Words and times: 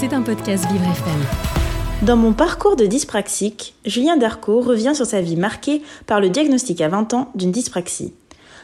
C'est 0.00 0.14
un 0.14 0.22
podcast 0.22 0.64
Vivre 0.72 0.84
FM. 0.84 2.06
Dans 2.06 2.16
mon 2.16 2.32
parcours 2.32 2.74
de 2.74 2.86
dyspraxique, 2.86 3.74
Julien 3.84 4.16
Darco 4.16 4.62
revient 4.62 4.94
sur 4.94 5.04
sa 5.04 5.20
vie 5.20 5.36
marquée 5.36 5.82
par 6.06 6.20
le 6.20 6.30
diagnostic 6.30 6.80
à 6.80 6.88
20 6.88 7.12
ans 7.12 7.30
d'une 7.34 7.52
dyspraxie. 7.52 8.14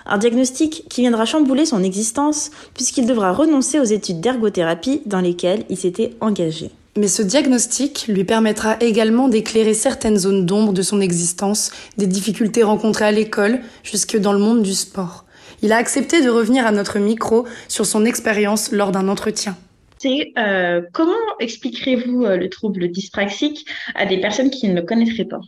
Un 0.07 0.17
diagnostic 0.17 0.85
qui 0.89 1.03
viendra 1.03 1.27
chambouler 1.27 1.67
son 1.67 1.83
existence 1.83 2.51
puisqu'il 2.73 3.05
devra 3.05 3.33
renoncer 3.33 3.79
aux 3.79 3.85
études 3.85 4.23
d'ergothérapie 4.23 5.03
dans 5.05 5.21
lesquelles 5.21 5.67
il 5.69 5.77
s'était 5.77 6.15
engagé. 6.23 6.71
Mais 6.97 7.09
ce 7.09 7.21
diagnostic 7.21 8.07
lui 8.09 8.25
permettra 8.25 8.79
également 8.81 9.29
d'éclairer 9.29 9.75
certaines 9.75 10.17
zones 10.17 10.47
d'ombre 10.47 10.73
de 10.73 10.81
son 10.81 11.03
existence, 11.03 11.71
des 11.99 12.07
difficultés 12.07 12.63
rencontrées 12.63 13.05
à 13.05 13.13
l'école, 13.13 13.61
jusque 13.83 14.17
dans 14.17 14.33
le 14.33 14.39
monde 14.39 14.63
du 14.63 14.73
sport. 14.73 15.27
Il 15.61 15.73
a 15.73 15.77
accepté 15.77 16.25
de 16.25 16.31
revenir 16.31 16.67
à 16.67 16.73
notre 16.73 16.99
micro 16.99 17.45
sur 17.69 17.85
son 17.85 18.07
expérience 18.07 18.73
lors 18.73 18.91
d'un 18.91 19.09
entretien. 19.09 19.55
C'est 19.99 20.33
euh, 20.37 20.83
comment 20.93 21.39
expliquerez-vous 21.41 22.25
euh, 22.25 22.37
le 22.37 22.51
trouble 22.51 22.89
dyspraxique 22.91 23.67
à 23.95 24.05
des 24.05 24.21
personnes 24.21 24.51
qui 24.51 24.69
ne 24.69 24.75
le 24.75 24.83
connaîtraient 24.83 25.25
pas? 25.25 25.41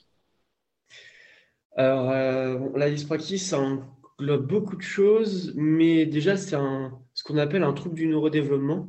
Alors, 1.77 2.11
euh, 2.11 2.59
la 2.75 2.91
dyspraxie, 2.91 3.39
ça 3.39 3.61
englobe 3.61 4.47
beaucoup 4.47 4.77
de 4.77 4.83
choses, 4.83 5.53
mais 5.55 6.07
déjà, 6.07 6.37
c'est 6.37 6.57
ce 7.15 7.23
qu'on 7.25 7.37
appelle 7.37 7.63
un 7.63 7.73
trouble 7.73 7.95
du 7.95 8.07
neurodéveloppement. 8.07 8.89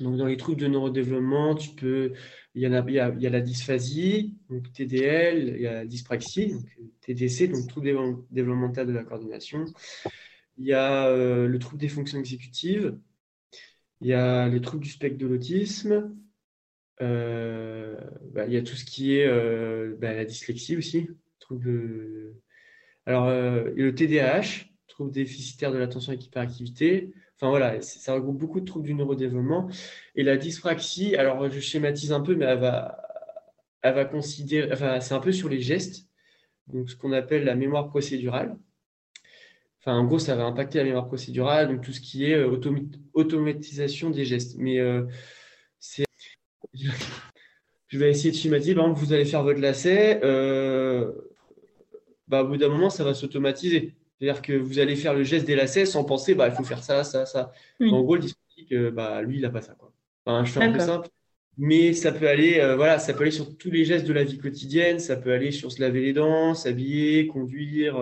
Donc, 0.00 0.16
dans 0.16 0.26
les 0.26 0.36
troubles 0.36 0.60
de 0.60 0.66
neurodéveloppement, 0.66 1.54
tu 1.54 1.70
peux, 1.70 2.14
il 2.54 2.62
y, 2.62 2.66
a, 2.66 3.30
la 3.30 3.40
dysphasie, 3.40 4.34
donc 4.50 4.72
TDL, 4.72 5.54
il 5.56 5.62
y 5.62 5.66
a 5.68 5.72
la 5.74 5.84
dyspraxie, 5.84 6.54
donc 6.54 6.64
TDC, 7.02 7.48
donc 7.48 7.68
trouble 7.68 7.92
développemental 8.30 8.88
de 8.88 8.92
la 8.92 9.04
coordination. 9.04 9.66
Il 10.58 10.64
y 10.64 10.72
a 10.72 11.14
le 11.14 11.58
trouble 11.60 11.78
des 11.78 11.88
fonctions 11.88 12.18
exécutives, 12.18 12.96
il 14.04 14.10
y 14.10 14.12
a 14.12 14.48
les 14.48 14.60
troubles 14.60 14.84
du 14.84 14.90
spectre 14.90 15.18
de 15.18 15.26
l'autisme, 15.26 16.14
euh, 17.00 17.96
bah, 18.32 18.46
il 18.46 18.52
y 18.52 18.56
a 18.56 18.62
tout 18.62 18.76
ce 18.76 18.84
qui 18.84 19.16
est 19.16 19.26
euh, 19.26 19.96
bah, 19.98 20.12
la 20.12 20.24
dyslexie 20.24 20.76
aussi. 20.76 21.08
Alors, 23.06 23.28
le 23.30 23.94
TDAH, 23.94 24.66
trouble 24.88 25.10
déficitaire 25.10 25.72
de 25.72 25.78
l'attention 25.78 26.12
et 26.12 26.16
hyperactivité, 26.16 27.12
Enfin 27.36 27.48
voilà, 27.48 27.80
ça 27.82 28.14
regroupe 28.14 28.38
beaucoup 28.38 28.60
de 28.60 28.64
troubles 28.64 28.86
du 28.86 28.94
neurodéveloppement. 28.94 29.68
Et 30.14 30.22
la 30.22 30.36
dyspraxie, 30.36 31.16
alors 31.16 31.50
je 31.50 31.60
schématise 31.60 32.12
un 32.12 32.20
peu, 32.20 32.36
mais 32.36 32.44
elle 32.44 32.60
va, 32.60 33.02
elle 33.82 33.94
va 33.94 34.04
considérer, 34.04 34.72
enfin 34.72 35.00
c'est 35.00 35.14
un 35.14 35.20
peu 35.20 35.32
sur 35.32 35.48
les 35.48 35.60
gestes, 35.60 36.08
donc 36.68 36.88
ce 36.90 36.96
qu'on 36.96 37.12
appelle 37.12 37.44
la 37.44 37.56
mémoire 37.56 37.88
procédurale. 37.88 38.56
Enfin, 39.86 39.98
en 39.98 40.04
gros, 40.04 40.18
ça 40.18 40.34
va 40.34 40.44
impacter 40.44 40.78
la 40.78 40.84
mémoire 40.84 41.06
procédurale, 41.06 41.68
donc 41.68 41.82
tout 41.82 41.92
ce 41.92 42.00
qui 42.00 42.24
est 42.24 42.34
euh, 42.34 42.58
automatisation 43.12 44.08
des 44.08 44.24
gestes. 44.24 44.56
Mais 44.58 44.80
euh, 44.80 45.04
c'est. 45.78 46.06
Je 47.88 47.98
vais 47.98 48.10
essayer 48.10 48.30
de 48.30 48.36
schématiser. 48.36 48.74
Par 48.74 48.84
exemple, 48.84 49.00
vous 49.00 49.12
allez 49.12 49.24
faire 49.24 49.44
votre 49.44 49.60
lacet, 49.60 50.20
euh, 50.24 51.12
bah, 52.26 52.42
au 52.42 52.48
bout 52.48 52.56
d'un 52.56 52.68
moment, 52.68 52.90
ça 52.90 53.04
va 53.04 53.14
s'automatiser. 53.14 53.94
C'est-à-dire 54.18 54.42
que 54.42 54.52
vous 54.54 54.78
allez 54.78 54.96
faire 54.96 55.14
le 55.14 55.22
geste 55.22 55.46
des 55.46 55.54
lacets 55.54 55.86
sans 55.86 56.02
penser, 56.02 56.34
bah, 56.34 56.48
il 56.48 56.54
faut 56.54 56.64
faire 56.64 56.82
ça, 56.82 57.04
ça, 57.04 57.26
ça. 57.26 57.52
En 57.80 58.02
gros, 58.02 58.16
le 58.16 58.24
euh, 58.72 58.90
bah, 58.90 59.22
lui, 59.22 59.36
il 59.36 59.42
n'a 59.42 59.50
pas 59.50 59.60
ça. 59.60 59.74
Quoi. 59.74 59.92
Enfin, 60.24 60.44
je 60.44 60.52
fais 60.52 60.62
un 60.62 60.72
peu 60.72 60.80
simple. 60.80 61.08
Mais 61.56 61.92
ça 61.92 62.10
peut 62.10 62.26
aller, 62.26 62.58
euh, 62.58 62.74
voilà, 62.74 62.98
ça 62.98 63.12
peut 63.12 63.22
aller 63.22 63.30
sur 63.30 63.56
tous 63.56 63.70
les 63.70 63.84
gestes 63.84 64.06
de 64.06 64.12
la 64.12 64.24
vie 64.24 64.38
quotidienne. 64.38 64.98
Ça 64.98 65.16
peut 65.16 65.32
aller 65.32 65.52
sur 65.52 65.70
se 65.70 65.80
laver 65.80 66.00
les 66.00 66.12
dents, 66.12 66.54
s'habiller, 66.54 67.28
conduire, 67.28 67.96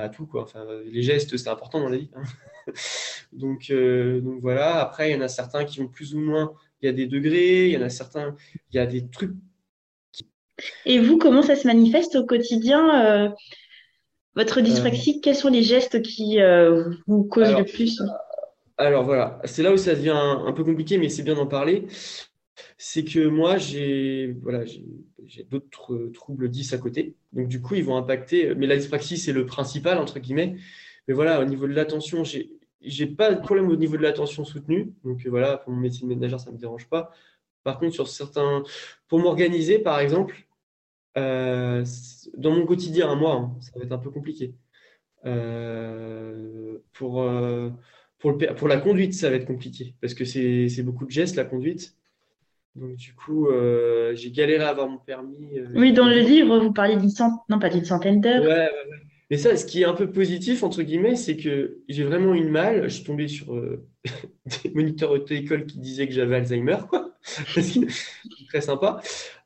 bah, 0.00 0.08
tout 0.08 0.26
quoi. 0.26 0.42
Enfin, 0.42 0.66
les 0.84 1.02
gestes, 1.02 1.36
c'est 1.36 1.48
important 1.48 1.80
dans 1.80 1.88
la 1.88 1.98
vie. 1.98 2.10
Hein. 2.14 2.22
donc, 3.32 3.70
donc 3.70 4.40
voilà. 4.40 4.80
Après, 4.80 5.10
il 5.10 5.14
y 5.14 5.16
en 5.16 5.22
a 5.22 5.28
certains 5.28 5.64
qui 5.64 5.80
vont 5.80 5.88
plus 5.88 6.14
ou 6.14 6.20
moins. 6.20 6.52
Il 6.80 6.86
y 6.86 6.88
a 6.88 6.92
des 6.92 7.06
degrés. 7.06 7.66
Il 7.66 7.72
y 7.72 7.76
en 7.76 7.82
a 7.82 7.88
certains. 7.88 8.34
Il 8.72 8.76
y 8.76 8.78
a 8.78 8.86
des 8.86 9.08
trucs. 9.08 9.34
Et 10.84 10.98
vous, 10.98 11.18
comment 11.18 11.42
ça 11.42 11.54
se 11.54 11.66
manifeste 11.66 12.16
au 12.16 12.26
quotidien 12.26 13.32
votre 14.38 14.60
dyspraxie, 14.60 15.20
quels 15.20 15.34
sont 15.34 15.48
les 15.48 15.64
gestes 15.64 16.00
qui 16.00 16.40
euh, 16.40 16.90
vous 17.08 17.24
causent 17.24 17.56
le 17.56 17.64
plus? 17.64 18.00
Alors 18.76 19.02
voilà, 19.02 19.40
c'est 19.42 19.64
là 19.64 19.72
où 19.72 19.76
ça 19.76 19.96
devient 19.96 20.14
un, 20.14 20.52
peu 20.52 20.62
compliqué, 20.62 20.96
mais 20.96 21.08
c'est 21.08 21.24
bien 21.24 21.34
d'en 21.34 21.48
parler. 21.48 21.86
C'est 22.78 23.04
que 23.04 23.26
moi, 23.26 23.58
j'ai 23.58 24.36
voilà, 24.42 24.64
d'autres 25.50 26.10
troubles 26.14 26.48
10 26.48 26.72
à 26.72 26.78
côté. 26.78 27.14
Donc 27.32 27.48
du 27.48 27.60
coup, 27.60 27.74
ils 27.74 27.84
vont 27.84 27.96
impacter. 27.96 28.54
Mais 28.54 28.66
la 28.66 28.76
dyspraxie, 28.76 29.18
c'est 29.18 29.32
le 29.32 29.46
principal, 29.46 29.98
entre 29.98 30.18
guillemets. 30.18 30.56
Mais 31.06 31.14
voilà, 31.14 31.40
au 31.40 31.44
niveau 31.44 31.66
de 31.66 31.72
l'attention, 31.74 32.24
j'ai 32.24 32.58
j'ai 32.80 33.06
pas 33.06 33.34
de 33.34 33.40
problème 33.40 33.68
au 33.68 33.76
niveau 33.76 33.96
de 33.96 34.02
l'attention 34.02 34.44
soutenue. 34.44 34.92
Donc 35.04 35.26
voilà, 35.26 35.58
pour 35.58 35.72
mon 35.72 35.80
métier 35.80 36.02
de 36.02 36.08
ménagère, 36.08 36.40
ça 36.40 36.50
ne 36.50 36.56
me 36.56 36.60
dérange 36.60 36.88
pas. 36.88 37.10
Par 37.64 37.78
contre, 37.78 37.94
sur 37.94 38.08
certains, 38.08 38.62
pour 39.08 39.18
m'organiser, 39.18 39.78
par 39.78 40.00
exemple, 40.00 40.46
euh, 41.18 41.84
dans 42.36 42.52
mon 42.52 42.64
quotidien 42.66 43.14
moi, 43.14 43.34
hein, 43.34 43.56
ça 43.60 43.72
va 43.76 43.84
être 43.84 43.92
un 43.92 43.98
peu 43.98 44.10
compliqué. 44.10 44.54
Euh, 45.26 46.78
pour, 46.92 47.22
euh, 47.22 47.70
pour, 48.18 48.38
pour, 48.56 48.68
la 48.68 48.78
conduite, 48.78 49.14
ça 49.14 49.30
va 49.30 49.36
être 49.36 49.46
compliqué 49.46 49.94
parce 50.00 50.14
que 50.14 50.24
c'est 50.24 50.82
beaucoup 50.82 51.06
de 51.06 51.10
gestes, 51.10 51.36
la 51.36 51.44
conduite. 51.44 51.97
Donc, 52.78 52.96
du 52.96 53.14
coup, 53.14 53.48
j'ai 54.14 54.30
galéré 54.30 54.64
à 54.64 54.70
avoir 54.70 54.88
mon 54.88 54.98
permis. 54.98 55.60
oui, 55.74 55.92
dans 55.92 56.08
le 56.08 56.18
livre, 56.18 56.58
vous 56.58 56.72
parlez 56.72 56.96
d'une 56.96 57.10
centaine, 57.10 57.38
non 57.48 57.58
pas 57.58 57.68
d'une 57.68 57.84
centaine 57.84 58.20
d'heures. 58.20 58.42
Ouais, 58.42 58.48
ouais, 58.48 58.56
ouais. 58.56 58.98
Mais 59.30 59.36
ça, 59.36 59.54
ce 59.56 59.66
qui 59.66 59.82
est 59.82 59.84
un 59.84 59.92
peu 59.92 60.10
positif, 60.10 60.62
entre 60.62 60.82
guillemets, 60.82 61.14
c'est 61.14 61.36
que 61.36 61.80
j'ai 61.88 62.04
vraiment 62.04 62.34
eu 62.34 62.48
mal. 62.48 62.84
Je 62.84 62.94
suis 62.94 63.04
tombé 63.04 63.28
sur 63.28 63.52
des 64.62 64.70
moniteurs 64.70 65.10
auto-école 65.10 65.66
qui 65.66 65.78
disaient 65.78 66.06
que 66.06 66.14
j'avais 66.14 66.36
Alzheimer, 66.36 66.78
quoi. 66.88 67.08
c'est 67.56 67.80
très 68.48 68.60
sympa. 68.60 69.00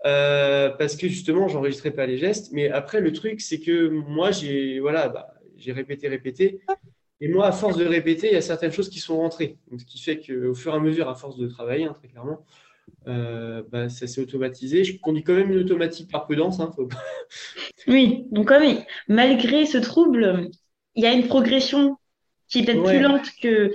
Euh, 0.04 0.70
parce 0.70 0.97
que 0.97 1.09
justement, 1.09 1.49
j'enregistrais 1.49 1.91
pas 1.91 2.06
les 2.06 2.19
gestes. 2.19 2.53
Mais 2.53 2.70
après, 2.70 3.00
le 3.00 3.12
truc, 3.12 3.41
c'est 3.41 3.60
que 3.60 3.88
moi, 3.88 4.31
j'ai 4.31 4.81
voilà, 4.81 5.09
bah, 5.09 5.34
j'ai 5.56 5.72
répété, 5.72 6.09
répété. 6.09 6.60
Et 7.20 7.28
moi, 7.28 7.47
à 7.47 7.53
force 7.53 7.76
de 7.76 7.84
répéter, 7.84 8.28
il 8.28 8.32
y 8.32 8.37
a 8.37 8.41
certaines 8.41 8.72
choses 8.72 8.88
qui 8.88 8.99
sont 8.99 9.16
rentrées. 9.16 9.59
Donc, 9.70 9.81
ce 9.81 9.87
qui 9.87 10.00
fait 10.00 10.19
qu'au 10.19 10.54
fur 10.54 10.72
et 10.72 10.76
à 10.76 10.81
mesure, 10.81 11.09
à 11.09 11.14
force 11.14 11.37
de 11.38 11.47
travailler, 11.47 11.84
hein, 11.84 11.94
très 11.97 12.09
clairement, 12.09 12.44
euh, 13.08 13.62
bah, 13.70 13.88
ça 13.88 14.06
s'est 14.06 14.20
automatisé. 14.20 14.84
Je 14.84 14.98
conduis 14.98 15.24
quand 15.24 15.34
même 15.34 15.50
une 15.50 15.58
automatique 15.58 16.10
par 16.10 16.24
prudence. 16.24 16.60
Hein, 16.60 16.70
oui, 17.86 18.26
donc 18.30 18.48
comme, 18.48 18.62
malgré 19.08 19.66
ce 19.66 19.78
trouble, 19.78 20.50
il 20.94 21.02
y 21.02 21.06
a 21.06 21.12
une 21.12 21.26
progression 21.26 21.96
qui 22.48 22.60
est 22.60 22.64
peut-être 22.64 22.84
plus 22.84 23.00
lente 23.00 23.26
que 23.42 23.72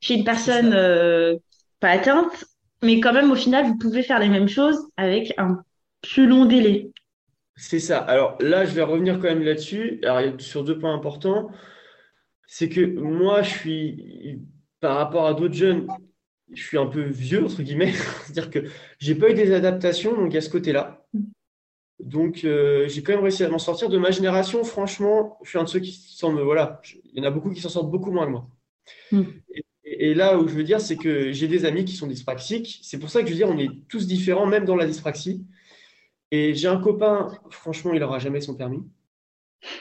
chez 0.00 0.14
une 0.14 0.24
personne 0.24 0.72
euh, 0.74 1.36
pas 1.80 1.90
atteinte, 1.90 2.44
mais 2.82 3.00
quand 3.00 3.12
même, 3.12 3.30
au 3.30 3.36
final, 3.36 3.66
vous 3.66 3.78
pouvez 3.78 4.02
faire 4.02 4.18
les 4.18 4.28
mêmes 4.28 4.48
choses 4.48 4.78
avec 4.96 5.32
un 5.38 5.62
plus 6.02 6.26
long 6.26 6.44
délai. 6.44 6.90
C'est 7.56 7.78
ça. 7.78 7.98
Alors 7.98 8.36
là, 8.40 8.64
je 8.64 8.74
vais 8.74 8.82
revenir 8.82 9.14
quand 9.14 9.28
même 9.28 9.42
là-dessus. 9.42 10.00
Alors, 10.04 10.40
sur 10.40 10.64
deux 10.64 10.78
points 10.78 10.94
importants. 10.94 11.50
C'est 12.46 12.68
que 12.68 12.84
moi, 12.84 13.42
je 13.42 13.50
suis, 13.50 14.38
par 14.80 14.96
rapport 14.96 15.26
à 15.26 15.34
d'autres 15.34 15.54
jeunes, 15.54 15.86
je 16.54 16.62
suis 16.62 16.78
un 16.78 16.86
peu 16.86 17.02
vieux, 17.02 17.44
entre 17.44 17.62
guillemets. 17.62 17.92
C'est-à-dire 18.24 18.50
que 18.50 18.68
j'ai 18.98 19.14
pas 19.14 19.30
eu 19.30 19.34
des 19.34 19.52
adaptations, 19.52 20.14
donc 20.14 20.34
à 20.34 20.40
ce 20.40 20.50
côté-là. 20.50 21.06
Donc, 22.00 22.44
euh, 22.44 22.88
j'ai 22.88 23.02
quand 23.02 23.12
même 23.12 23.22
réussi 23.22 23.44
à 23.44 23.48
m'en 23.48 23.58
sortir. 23.58 23.88
De 23.88 23.98
ma 23.98 24.10
génération, 24.10 24.64
franchement, 24.64 25.38
je 25.42 25.50
suis 25.50 25.58
un 25.58 25.64
de 25.64 25.68
ceux 25.68 25.80
qui 25.80 25.92
s'en. 25.92 26.32
Voilà, 26.32 26.80
il 27.12 27.18
y 27.18 27.20
en 27.20 27.24
a 27.24 27.30
beaucoup 27.30 27.50
qui 27.50 27.60
s'en 27.60 27.68
sortent 27.68 27.90
beaucoup 27.90 28.10
moins 28.10 28.26
que 28.26 28.30
moi. 28.32 28.48
Mm. 29.12 29.22
Et 29.84 30.14
là 30.14 30.38
où 30.38 30.48
je 30.48 30.54
veux 30.54 30.64
dire, 30.64 30.80
c'est 30.80 30.96
que 30.96 31.32
j'ai 31.32 31.46
des 31.46 31.64
amis 31.64 31.84
qui 31.84 31.94
sont 31.94 32.06
dyspraxiques. 32.06 32.80
C'est 32.82 32.98
pour 32.98 33.10
ça 33.10 33.20
que 33.20 33.26
je 33.26 33.32
veux 33.32 33.36
dire, 33.36 33.48
on 33.48 33.58
est 33.58 33.70
tous 33.88 34.06
différents, 34.06 34.46
même 34.46 34.64
dans 34.64 34.76
la 34.76 34.86
dyspraxie. 34.86 35.44
Et 36.30 36.54
j'ai 36.54 36.68
un 36.68 36.78
copain, 36.78 37.28
franchement, 37.50 37.92
il 37.92 38.00
n'aura 38.00 38.18
jamais 38.18 38.40
son 38.40 38.54
permis. 38.54 38.82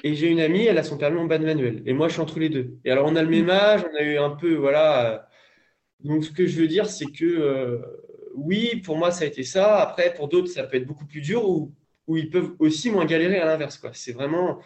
Et 0.04 0.16
j'ai 0.16 0.28
une 0.28 0.40
amie, 0.40 0.66
elle 0.66 0.78
a 0.78 0.84
son 0.84 0.98
permis 0.98 1.20
en 1.20 1.26
bas 1.26 1.40
manuel. 1.40 1.82
Et 1.86 1.94
moi, 1.94 2.08
je 2.08 2.14
suis 2.14 2.22
entre 2.22 2.40
les 2.40 2.50
deux. 2.50 2.78
Et 2.86 2.92
alors, 2.92 3.08
on 3.08 3.16
a 3.16 3.24
le 3.24 3.30
même 3.30 3.50
âge, 3.50 3.84
on 3.92 3.98
a 3.98 4.04
eu 4.04 4.18
un 4.18 4.30
peu, 4.30 4.56
voilà. 4.56 5.30
Donc, 6.03 6.25
ce 6.25 6.31
que 6.31 6.46
je 6.46 6.59
veux 6.59 6.68
dire, 6.68 6.88
c'est 6.88 7.06
que 7.06 7.25
euh, 7.25 7.78
oui, 8.36 8.81
pour 8.83 8.98
moi, 8.98 9.12
ça 9.12 9.24
a 9.24 9.28
été 9.28 9.44
ça. 9.44 9.78
Après, 9.78 10.13
pour 10.13 10.28
d'autres, 10.28 10.48
ça 10.48 10.63
peut 10.63 10.78
être 10.78 10.88
beaucoup 10.88 11.06
plus 11.06 11.22
dur 11.22 11.48
ou, 11.48 11.72
ou 12.07 12.18
ils 12.18 12.30
peuvent 12.30 12.51
aussi 12.60 12.92
moins 12.92 13.06
galérer 13.06 13.39
à 13.39 13.45
l'inverse. 13.45 13.81
C'est 13.94 14.13
vraiment. 14.13 14.60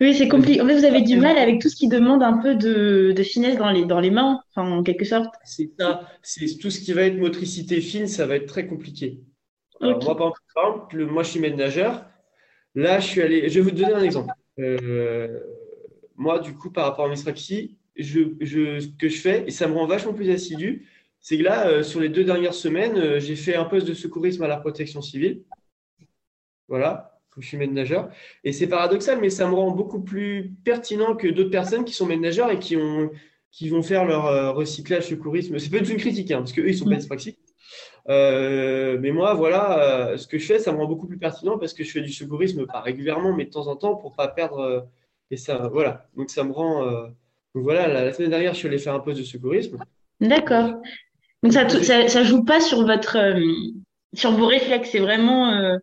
Oui, 0.00 0.14
c'est 0.14 0.28
compliqué. 0.28 0.60
En 0.60 0.66
fait, 0.66 0.76
vous 0.76 0.84
avez 0.84 1.00
du 1.00 1.16
mal 1.16 1.38
avec 1.38 1.60
tout 1.60 1.68
ce 1.70 1.76
qui 1.76 1.88
demande 1.88 2.22
un 2.22 2.36
peu 2.38 2.54
de, 2.54 3.14
finesse 3.22 3.56
dans 3.56 3.70
les, 3.70 3.86
dans 3.86 4.00
les 4.00 4.10
mains, 4.10 4.40
en 4.56 4.82
quelque 4.82 5.04
sorte. 5.04 5.34
C'est 5.44 5.70
ça. 5.78 6.06
C'est 6.22 6.58
tout 6.58 6.70
ce 6.70 6.80
qui 6.80 6.92
va 6.92 7.02
être 7.02 7.16
motricité 7.16 7.80
fine, 7.80 8.06
ça 8.06 8.26
va 8.26 8.36
être 8.36 8.46
très 8.46 8.66
compliqué. 8.66 9.20
moi, 9.80 10.16
par 10.16 10.32
exemple, 10.54 11.06
moi, 11.06 11.22
je 11.22 11.30
suis 11.30 11.40
maître 11.40 11.56
nageur. 11.56 12.04
Là, 12.74 13.00
je 13.00 13.06
suis 13.06 13.22
allé. 13.22 13.48
Je 13.48 13.54
vais 13.54 13.60
vous 13.62 13.70
donner 13.70 13.94
un 13.94 14.02
exemple. 14.02 14.34
Euh, 14.58 15.40
moi, 16.14 16.40
du 16.40 16.54
coup, 16.54 16.70
par 16.70 16.84
rapport 16.84 17.06
à 17.06 17.08
mes 17.08 17.16
je, 17.98 18.20
je, 18.40 18.80
ce 18.80 18.88
que 18.98 19.08
je 19.08 19.20
fais, 19.20 19.44
et 19.46 19.50
ça 19.50 19.68
me 19.68 19.74
rend 19.74 19.86
vachement 19.86 20.12
plus 20.12 20.30
assidu, 20.30 20.86
c'est 21.26 21.38
que 21.38 21.42
là, 21.42 21.66
euh, 21.66 21.82
sur 21.82 21.98
les 21.98 22.08
deux 22.08 22.22
dernières 22.22 22.54
semaines, 22.54 22.96
euh, 22.96 23.18
j'ai 23.18 23.34
fait 23.34 23.56
un 23.56 23.64
poste 23.64 23.88
de 23.88 23.94
secourisme 23.94 24.44
à 24.44 24.46
la 24.46 24.58
protection 24.58 25.02
civile. 25.02 25.42
Voilà 26.68 27.12
je 27.38 27.46
suis 27.48 27.58
maître 27.58 27.74
nageur. 27.74 28.08
Et 28.44 28.52
c'est 28.54 28.66
paradoxal, 28.66 29.20
mais 29.20 29.28
ça 29.28 29.46
me 29.46 29.54
rend 29.54 29.70
beaucoup 29.70 30.00
plus 30.00 30.54
pertinent 30.64 31.14
que 31.14 31.28
d'autres 31.28 31.50
personnes 31.50 31.84
qui 31.84 31.92
sont 31.92 32.06
maîtres 32.06 32.22
nageurs 32.22 32.50
et 32.50 32.58
qui 32.58 32.78
ont, 32.78 33.10
qui 33.50 33.68
vont 33.68 33.82
faire 33.82 34.06
leur 34.06 34.56
recyclage 34.56 35.08
secourisme. 35.08 35.58
C'est 35.58 35.68
pas 35.68 35.76
une 35.78 35.98
critique, 35.98 36.30
hein, 36.30 36.38
parce 36.38 36.54
qu'eux, 36.54 36.66
ils 36.66 36.78
sont 36.78 36.86
pas 36.86 36.96
dyspraxiques. 36.96 37.38
mais 38.08 39.10
moi, 39.10 39.34
voilà, 39.34 40.16
ce 40.16 40.26
que 40.26 40.38
je 40.38 40.46
fais, 40.46 40.58
ça 40.58 40.72
me 40.72 40.78
rend 40.78 40.86
beaucoup 40.86 41.06
plus 41.06 41.18
pertinent 41.18 41.58
parce 41.58 41.74
que 41.74 41.84
je 41.84 41.90
fais 41.90 42.00
du 42.00 42.10
secourisme, 42.10 42.64
pas 42.64 42.80
régulièrement, 42.80 43.34
mais 43.36 43.44
de 43.44 43.50
temps 43.50 43.66
en 43.66 43.76
temps, 43.76 43.96
pour 43.96 44.14
pas 44.14 44.28
perdre. 44.28 44.88
et 45.30 45.36
ça, 45.36 45.68
voilà. 45.68 46.08
Donc, 46.16 46.30
ça 46.30 46.42
me 46.42 46.52
rend. 46.52 47.10
Donc, 47.56 47.64
voilà, 47.64 47.88
la, 47.88 48.12
semaine 48.12 48.28
dernière, 48.28 48.52
je 48.52 48.58
suis 48.58 48.68
allé 48.68 48.76
faire 48.76 48.94
un 48.94 49.00
poste 49.00 49.18
de 49.18 49.24
secourisme. 49.24 49.78
D'accord. 50.20 50.74
Donc, 51.42 51.54
ça, 51.54 51.66
ça, 51.68 52.06
ça, 52.06 52.22
joue 52.22 52.44
pas 52.44 52.60
sur 52.60 52.86
votre. 52.86 53.16
sur 54.12 54.32
vos 54.32 54.46
réflexes, 54.46 54.90
c'est 54.92 54.98
vraiment. 54.98 55.78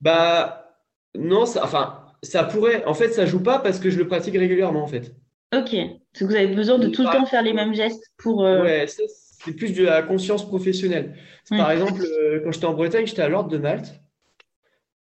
Bah, 0.00 0.76
non, 1.16 1.44
ça, 1.44 1.64
enfin, 1.64 2.04
ça 2.22 2.44
pourrait. 2.44 2.84
En 2.84 2.94
fait, 2.94 3.10
ça 3.10 3.26
joue 3.26 3.42
pas 3.42 3.58
parce 3.58 3.80
que 3.80 3.90
je 3.90 3.98
le 3.98 4.06
pratique 4.06 4.36
régulièrement, 4.36 4.82
en 4.82 4.86
fait. 4.86 5.12
Ok. 5.54 5.74
Parce 6.12 6.20
que 6.20 6.24
vous 6.24 6.34
avez 6.34 6.54
besoin 6.54 6.78
de 6.78 6.88
tout 6.88 7.02
le 7.02 7.10
temps 7.10 7.26
faire 7.26 7.42
les 7.42 7.52
mêmes 7.52 7.74
gestes 7.74 8.12
pour. 8.16 8.44
Euh, 8.44 8.62
ouais, 8.62 8.86
c'est 8.86 9.52
plus 9.54 9.72
de 9.72 9.84
la 9.84 10.02
conscience 10.02 10.46
professionnelle. 10.46 11.16
Par 11.48 11.70
exemple, 11.70 12.02
euh, 12.02 12.40
quand 12.44 12.52
j'étais 12.52 12.66
en 12.66 12.74
Bretagne, 12.74 13.06
j'étais 13.06 13.22
à 13.22 13.28
l'Ordre 13.28 13.50
de 13.50 13.58
Malte. 13.58 14.00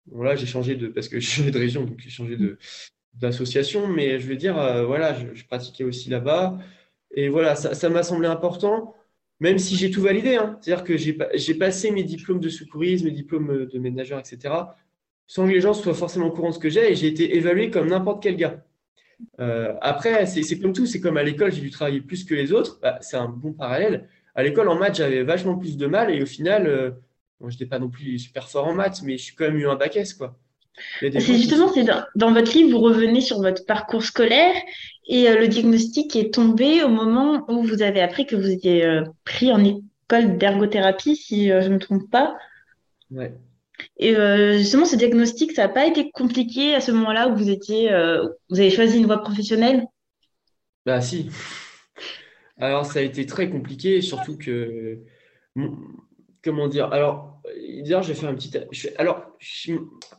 Bon, 0.06 0.21
là, 0.21 0.36
j'ai 0.36 0.45
changé 0.45 0.75
de. 0.75 0.88
Parce 0.88 1.07
que 1.07 1.19
je 1.21 1.27
suis 1.27 1.51
de 1.51 1.57
région, 1.57 1.86
donc 1.86 2.00
j'ai 2.00 2.10
changé 2.10 2.36
de 2.36 2.57
d'association, 3.15 3.88
mais 3.88 4.19
je 4.19 4.27
veux 4.27 4.36
dire, 4.36 4.57
euh, 4.57 4.86
voilà, 4.86 5.13
je, 5.13 5.45
pratiquais 5.45 5.83
aussi 5.83 6.10
là-bas. 6.10 6.57
Et 7.15 7.30
voilà, 7.30 7.56
ça 7.56 7.89
m'a 7.89 8.04
semblé 8.04 8.27
important, 8.27 8.95
même 9.39 9.60
si 9.60 9.75
j'ai 9.75 9.92
tout 9.92 10.01
validé. 10.01 10.36
Hein. 10.36 10.57
C'est-à-dire 10.62 10.83
que 10.83 10.98
j'ai 10.98 11.54
passé 11.56 11.92
mes 11.92 12.04
diplômes 12.04 12.39
de 12.39 12.50
secourisme, 12.50 13.06
mes 13.06 13.12
diplômes 13.12 13.68
de 13.68 13.80
ménageur, 13.80 14.19
etc 14.19 14.51
sans 15.27 15.48
que 15.48 15.51
les 15.51 15.62
gens 15.62 15.74
soient 15.74 15.94
forcément 15.94 16.27
au 16.27 16.31
courant 16.31 16.50
de 16.50 16.54
ce 16.54 16.60
que 16.60 16.69
j'ai 16.69 16.92
et 16.92 16.95
j'ai 16.95 17.07
été 17.07 17.36
évalué 17.36 17.69
comme 17.69 17.88
n'importe 17.88 18.21
quel 18.24 18.36
gars. 18.36 18.63
Euh, 19.39 19.74
après, 19.81 20.25
c'est 20.25 20.60
comme 20.60 20.74
tout, 20.74 20.86
c'est 20.86 21.00
comme 21.00 21.18
à 21.18 21.24
l'école, 21.24 21.51
j'ai 21.51 21.62
dû 21.62 21.71
travailler 21.71 22.01
plus 22.01 22.24
que 22.25 22.36
les 22.36 22.51
autres. 22.51 22.80
Bah, 22.81 22.98
c'est 23.01 23.18
un 23.18 23.30
bon 23.30 23.54
parallèle. 23.54 24.10
À 24.36 24.44
l'école, 24.44 24.68
en 24.68 24.75
maths, 24.75 24.95
j'avais 24.95 25.24
vachement 25.24 25.57
plus 25.57 25.77
de 25.77 25.88
mal 25.88 26.13
et 26.13 26.21
au 26.21 26.25
final, 26.25 26.68
euh, 26.68 26.92
je 27.42 27.48
n'étais 27.48 27.65
pas 27.65 27.80
non 27.80 27.89
plus 27.89 28.19
super 28.19 28.50
fort 28.50 28.68
en 28.68 28.74
maths, 28.74 29.01
mais 29.04 29.18
je 29.18 29.24
suis 29.24 29.36
quand 29.36 29.45
même 29.45 29.57
eu 29.57 29.68
un 29.68 29.75
bac. 29.75 29.98
Quoi. 30.18 30.38
C'est 30.99 31.21
justement, 31.21 31.67
c'est 31.71 31.85
dans, 32.15 32.33
votre 32.33 32.53
livre, 32.53 32.71
vous 32.71 32.83
revenez 32.83 33.21
sur 33.21 33.41
votre 33.41 33.65
parcours 33.65 34.03
scolaire 34.03 34.55
et 35.07 35.29
euh, 35.29 35.39
le 35.39 35.47
diagnostic 35.47 36.15
est 36.15 36.33
tombé 36.33 36.83
au 36.83 36.89
moment 36.89 37.45
où 37.47 37.63
vous 37.63 37.81
avez 37.81 38.01
appris 38.01 38.25
que 38.25 38.35
vous 38.35 38.49
étiez 38.49 39.01
pris 39.23 39.51
en 39.51 39.63
école 39.63 40.37
d'ergothérapie, 40.37 41.15
si 41.15 41.49
je 41.49 41.67
ne 41.67 41.75
me 41.75 41.79
trompe 41.79 42.09
pas. 42.09 42.35
Ouais. 43.11 43.33
Et 43.97 44.15
euh, 44.15 44.57
justement, 44.57 44.85
ce 44.85 44.95
diagnostic, 44.95 45.51
ça 45.51 45.63
n'a 45.63 45.69
pas 45.69 45.85
été 45.85 46.11
compliqué 46.11 46.75
à 46.75 46.81
ce 46.81 46.91
moment-là 46.91 47.29
où 47.29 47.35
vous 47.35 47.49
étiez, 47.49 47.91
euh, 47.91 48.27
vous 48.49 48.59
avez 48.59 48.69
choisi 48.69 48.97
une 48.97 49.05
voie 49.05 49.21
professionnelle? 49.21 49.85
Bah 50.85 51.01
si. 51.01 51.29
Alors 52.57 52.85
ça 52.85 52.99
a 52.99 53.01
été 53.01 53.25
très 53.25 53.49
compliqué, 53.49 54.01
surtout 54.01 54.37
que 54.37 54.99
comment 56.43 56.67
dire? 56.67 56.91
Alors 56.93 57.41
je 57.45 58.07
vais 58.07 58.13
faire 58.13 58.29
un 58.29 58.35
petit. 58.35 58.51
Alors 58.97 59.25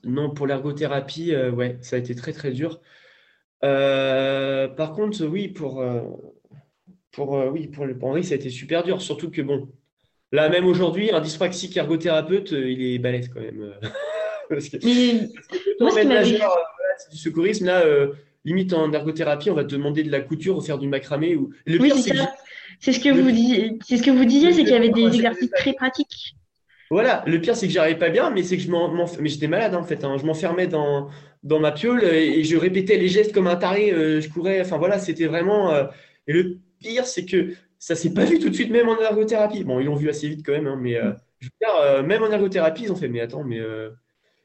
non 0.05 0.31
pour 0.31 0.47
l'ergothérapie, 0.47 1.35
euh, 1.35 1.51
ouais, 1.51 1.79
ça 1.81 1.97
a 1.97 1.99
été 1.99 2.15
très 2.15 2.33
très 2.33 2.53
dur. 2.53 2.81
par 3.61 4.93
contre, 4.93 5.25
oui 5.25 5.49
pour 5.49 5.85
pour 7.13 7.31
oui 7.53 7.69
pour 7.69 7.87
le 7.87 7.99
pour 7.99 8.15
ça 8.23 8.35
a 8.35 8.37
été 8.37 8.51
super 8.51 8.83
dur, 8.83 9.01
surtout 9.01 9.31
que 9.31 9.43
bon, 9.43 9.69
Là, 10.35 10.49
même 10.49 10.67
aujourd'hui, 10.67 11.13
un 11.13 11.21
dyspraxique 11.21 11.77
ergothérapeute, 11.77 12.53
euh, 12.53 12.69
il 12.69 12.83
est 12.83 12.99
balèze 12.99 13.29
quand 13.29 13.41
même. 13.41 13.63
Euh, 13.63 13.89
parce 14.49 14.69
que, 14.69 14.79
Mais 14.83 15.29
c'est 16.99 17.11
du 17.13 17.17
secourisme, 17.17 17.67
là, 17.67 17.83
euh, 17.85 18.15
limite 18.45 18.73
en 18.73 18.93
ergothérapie, 18.93 19.51
on 19.51 19.55
va 19.55 19.63
te 19.63 19.71
demander 19.71 20.03
de 20.03 20.11
la 20.11 20.21
couture 20.21 20.57
ou 20.57 20.61
faire 20.61 20.79
du 20.79 20.89
macramé. 20.89 21.37
Ou... 21.37 21.51
Le 21.67 21.81
oui, 21.81 21.93
c'est 22.03 22.17
C'est 22.85 22.93
ce 22.93 23.01
que 23.01 23.09
vous 23.09 23.31
disiez, 23.31 23.79
c'est 23.87 23.97
ce 23.97 24.03
que 24.03 24.11
vous 24.11 24.27
disiez, 24.27 24.53
c'est 24.53 24.63
qu'il 24.63 24.73
y 24.73 24.77
avait 24.77 24.91
des 24.91 25.07
exercices 25.07 25.51
très 25.51 25.73
pratiques. 25.73 26.37
Voilà, 26.91 27.25
le 27.27 27.41
pire 27.41 27.57
c'est 27.57 27.67
que 27.67 27.73
j'arrivais 27.73 27.99
pas 27.99 28.11
bien, 28.11 28.29
mais 28.31 28.43
c'est 28.43 28.59
que 28.59 28.63
je 28.63 28.71
m'en, 28.71 28.95
mais 29.21 29.29
j'étais 29.29 29.49
malade 29.49 29.75
en 29.75 29.83
fait. 29.83 30.05
Hein. 30.05 30.19
Je 30.19 30.27
m'enfermais 30.27 30.67
dans 30.67 31.09
dans 31.43 31.61
ma 31.61 31.73
piole 31.73 32.05
et 32.05 32.45
je 32.45 32.57
répétais 32.59 32.99
les 32.99 33.09
gestes 33.09 33.33
comme 33.33 33.47
un 33.47 33.57
taré. 33.57 33.89
je 33.91 34.29
courais, 34.29 34.61
enfin 34.61 34.77
voilà, 34.77 34.99
c'était 34.99 35.27
vraiment. 35.27 35.75
et 36.27 36.33
le 36.33 36.59
pire 36.79 37.07
c'est 37.07 37.25
que 37.25 37.55
ça 37.85 37.95
s'est 37.95 38.15
pas 38.15 38.25
vu 38.25 38.39
tout 38.39 38.49
de 38.49 38.55
suite, 38.55 38.71
même 38.71 38.89
en 38.89 38.99
ergothérapie. 38.99 39.63
Bon, 39.63 39.79
ils 39.79 39.85
l'ont 39.85 39.95
vu 39.95 40.09
assez 40.09 40.27
vite 40.27 40.45
quand 40.45 40.53
même, 40.53 40.67
hein, 40.67 40.79
mais 40.81 40.97
euh, 40.97 41.13
je 41.39 41.49
veux 41.49 41.53
dire, 41.61 41.77
euh, 41.83 42.03
même 42.03 42.23
en 42.23 42.31
ergothérapie, 42.31 42.85
ils 42.85 42.93
ont 42.93 42.97
fait, 42.97 43.09
mais 43.09 43.21
attends, 43.21 43.45
mais. 43.45 43.61
Euh, 43.61 43.91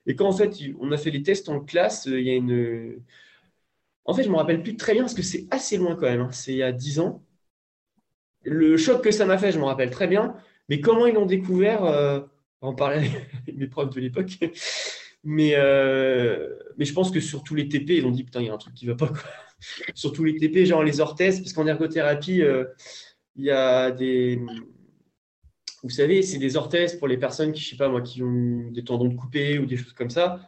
et 0.06 0.16
quand 0.16 0.28
en 0.28 0.34
fait, 0.34 0.52
on 0.80 0.92
a 0.92 0.98
fait 0.98 1.12
les 1.12 1.24
tests 1.24 1.48
en 1.48 1.62
classe, 1.62 2.06
il 2.06 2.20
y 2.20 2.32
a 2.32 2.36
une. 2.36 3.02
En 4.04 4.14
fait, 4.14 4.24
je 4.24 4.30
me 4.30 4.36
rappelle 4.36 4.62
plus 4.62 4.76
très 4.76 4.94
bien 4.94 5.04
parce 5.04 5.14
que 5.14 5.22
c'est 5.22 5.48
assez 5.52 5.78
loin 5.78 5.96
quand 5.96 6.08
même. 6.08 6.20
Hein. 6.20 6.30
C'est 6.32 6.52
il 6.52 6.58
y 6.58 6.64
a 6.64 6.72
10 6.74 7.00
ans. 7.00 7.24
Le 8.44 8.78
choc 8.78 9.04
que 9.04 9.12
ça 9.12 9.26
m'a 9.26 9.38
fait, 9.38 9.52
je 9.52 9.60
me 9.60 9.66
rappelle 9.66 9.90
très 9.90 10.08
bien. 10.08 10.36
Mais 10.70 10.82
comment 10.82 11.06
ils 11.06 11.16
l'ont 11.16 11.26
découvert 11.26 11.82
On 12.62 12.76
parlait 12.76 13.10
avec 13.44 13.58
mes 13.58 13.68
profs 13.68 13.90
de 13.90 14.00
l'époque. 14.00 14.38
Mais, 15.24 15.56
mais 16.78 16.86
je 16.86 16.94
pense 16.94 17.12
que 17.12 17.20
sur 17.20 17.44
tous 17.44 17.56
les 17.56 17.68
TP, 17.68 17.92
ils 17.92 18.06
ont 18.06 18.12
dit 18.12 18.24
putain, 18.24 18.42
il 18.42 18.48
y 18.48 18.50
a 18.50 18.54
un 18.54 18.58
truc 18.58 18.74
qui 18.74 18.86
va 18.86 18.96
pas. 18.96 19.08
Quoi. 19.08 19.20
sur 19.94 20.14
tous 20.14 20.24
les 20.24 20.36
TP, 20.38 20.66
genre 20.66 20.84
les 20.84 21.02
orthèses, 21.02 21.40
parce 21.42 21.54
qu'en 21.54 21.68
ergothérapie, 21.68 22.42
il 23.36 23.46
y 23.46 23.52
a 23.52 23.92
des. 23.92 24.42
Vous 25.84 25.90
savez, 25.90 26.22
c'est 26.22 26.38
des 26.38 26.58
orthèses 26.58 26.96
pour 26.96 27.08
les 27.08 27.18
personnes 27.18 27.54
qui, 27.54 27.62
je 27.62 27.70
sais 27.70 27.78
pas 27.78 27.88
moi, 27.88 28.02
qui 28.02 28.22
ont 28.22 28.70
des 28.70 28.84
tendons 28.84 29.16
coupés 29.16 29.60
ou 29.60 29.66
des 29.66 29.78
choses 29.78 29.94
comme 29.94 30.10
ça. 30.10 30.42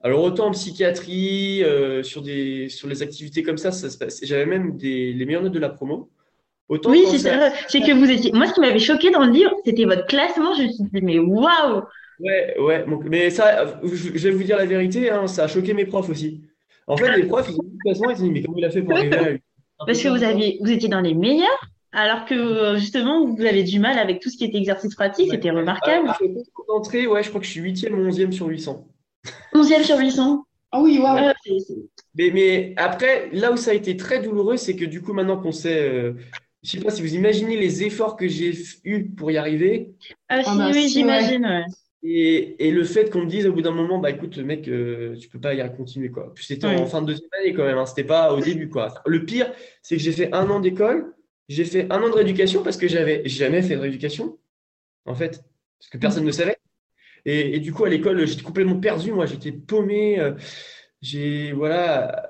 Alors, 0.00 0.22
autant 0.22 0.48
en 0.48 0.50
psychiatrie, 0.52 1.62
euh, 1.62 2.02
sur, 2.02 2.22
des, 2.22 2.68
sur 2.68 2.88
les 2.88 3.02
activités 3.02 3.42
comme 3.42 3.58
ça, 3.58 3.72
ça 3.72 3.90
se 3.90 3.98
passe. 3.98 4.20
J'avais 4.22 4.46
même 4.46 4.76
les 4.78 5.24
meilleures 5.24 5.42
notes 5.42 5.52
de 5.52 5.58
la 5.58 5.70
promo. 5.70 6.10
Autant 6.68 6.90
oui, 6.90 7.04
c'est 7.10 7.18
ça. 7.18 7.52
C'est 7.68 7.80
que 7.80 7.92
vous 7.92 8.10
étiez. 8.10 8.32
Moi, 8.32 8.46
ce 8.46 8.54
qui 8.54 8.60
m'avait 8.60 8.78
choqué 8.78 9.10
dans 9.10 9.24
le 9.24 9.32
livre, 9.32 9.52
c'était 9.64 9.84
votre 9.84 10.06
classement. 10.06 10.54
Je 10.54 10.62
me 10.62 10.68
suis 10.68 10.84
dit, 10.84 11.02
mais 11.02 11.18
waouh! 11.18 11.82
Ouais, 12.20 12.56
ouais. 12.58 12.84
mais 13.04 13.28
ça, 13.30 13.80
je 13.82 14.28
vais 14.28 14.30
vous 14.30 14.44
dire 14.44 14.56
la 14.56 14.66
vérité, 14.66 15.10
hein, 15.10 15.26
ça 15.26 15.44
a 15.44 15.48
choqué 15.48 15.74
mes 15.74 15.84
profs 15.84 16.08
aussi. 16.08 16.42
En 16.86 16.96
fait, 16.96 17.16
les 17.16 17.24
profs, 17.24 17.48
ils 17.50 17.56
ont 17.56 17.62
vu 17.62 17.78
ils 17.84 18.04
ont 18.04 18.12
dit, 18.12 18.30
mais 18.30 18.42
comment 18.42 18.58
il 18.58 18.64
a 18.64 18.70
fait 18.70 18.82
pour 18.82 18.96
arriver 18.96 19.10
là 19.10 19.38
Parce 19.86 20.02
que 20.02 20.08
vous, 20.08 20.22
aviez, 20.22 20.58
vous 20.62 20.70
étiez 20.70 20.88
dans 20.88 21.00
les 21.00 21.14
meilleurs 21.14 21.70
alors 21.94 22.24
que 22.24 22.76
justement, 22.76 23.24
vous 23.24 23.44
avez 23.44 23.62
du 23.62 23.78
mal 23.78 23.98
avec 23.98 24.20
tout 24.20 24.28
ce 24.28 24.36
qui 24.36 24.44
était 24.44 24.58
exercice 24.58 24.96
pratique, 24.96 25.30
c'était 25.30 25.52
remarquable. 25.52 26.10
D'entrée, 26.68 27.06
ouais, 27.06 27.22
je 27.22 27.28
crois 27.28 27.40
que 27.40 27.46
je 27.46 27.52
suis 27.52 27.60
8e 27.60 27.92
ou 27.92 28.08
11e 28.08 28.32
sur 28.32 28.46
800. 28.46 28.84
11e 29.54 29.84
sur 29.84 29.98
800 29.98 30.44
Ah 30.72 30.80
oui, 30.82 30.98
waouh. 30.98 31.18
Ah, 31.20 31.34
mais, 32.16 32.30
mais, 32.32 32.74
après, 32.76 33.30
là 33.32 33.52
où 33.52 33.56
ça 33.56 33.70
a 33.70 33.74
été 33.74 33.96
très 33.96 34.20
douloureux, 34.20 34.56
c'est 34.56 34.74
que 34.74 34.84
du 34.84 35.02
coup, 35.02 35.12
maintenant 35.12 35.40
qu'on 35.40 35.52
sait, 35.52 35.88
euh, 35.88 36.14
je 36.64 36.76
ne 36.76 36.80
sais 36.80 36.84
pas 36.84 36.90
si 36.90 37.02
vous 37.02 37.14
imaginez 37.14 37.56
les 37.56 37.84
efforts 37.84 38.16
que 38.16 38.26
j'ai 38.26 38.52
eus 38.84 39.04
pour 39.04 39.30
y 39.30 39.36
arriver. 39.36 39.94
Ah, 40.28 40.42
si, 40.42 40.50
ah 40.50 40.56
bah, 40.56 40.70
oui, 40.72 40.88
j'imagine. 40.88 41.66
Et, 42.02 42.70
le 42.70 42.84
fait 42.84 43.10
qu'on 43.10 43.22
me 43.22 43.26
dise 43.26 43.46
au 43.46 43.52
bout 43.52 43.62
d'un 43.62 43.70
moment, 43.70 43.98
bah 43.98 44.10
écoute, 44.10 44.36
mec, 44.38 44.68
euh, 44.68 45.16
tu 45.16 45.28
peux 45.28 45.40
pas 45.40 45.54
y 45.54 45.76
continuer 45.76 46.10
quoi. 46.10 46.34
C'était 46.40 46.66
en 46.66 46.86
fin 46.86 47.00
de 47.02 47.06
deuxième 47.06 47.30
année 47.40 47.54
quand 47.54 47.64
même, 47.64 47.78
hein, 47.78 47.86
c'était 47.86 48.04
pas 48.04 48.34
au 48.34 48.40
début 48.40 48.68
quoi. 48.68 48.94
Le 49.06 49.24
pire, 49.24 49.50
c'est 49.82 49.96
que 49.96 50.02
j'ai 50.02 50.12
fait 50.12 50.34
un 50.34 50.50
an 50.50 50.60
d'école 50.60 51.14
j'ai 51.48 51.64
fait 51.64 51.86
un 51.90 52.02
an 52.02 52.08
de 52.08 52.14
rééducation 52.14 52.62
parce 52.62 52.76
que 52.76 52.88
j'avais 52.88 53.26
jamais 53.28 53.62
fait 53.62 53.76
de 53.76 53.80
rééducation, 53.80 54.38
en 55.04 55.14
fait, 55.14 55.44
parce 55.78 55.90
que 55.90 55.98
personne 55.98 56.24
ne 56.24 56.30
savait. 56.30 56.56
Et, 57.26 57.58
du 57.60 57.72
coup, 57.72 57.84
à 57.84 57.88
l'école, 57.88 58.26
j'étais 58.26 58.42
complètement 58.42 58.78
perdu. 58.78 59.12
Moi, 59.12 59.26
j'étais 59.26 59.52
paumé. 59.52 60.20
Euh, 60.20 60.34
j'ai 61.00 61.52
voilà, 61.52 62.28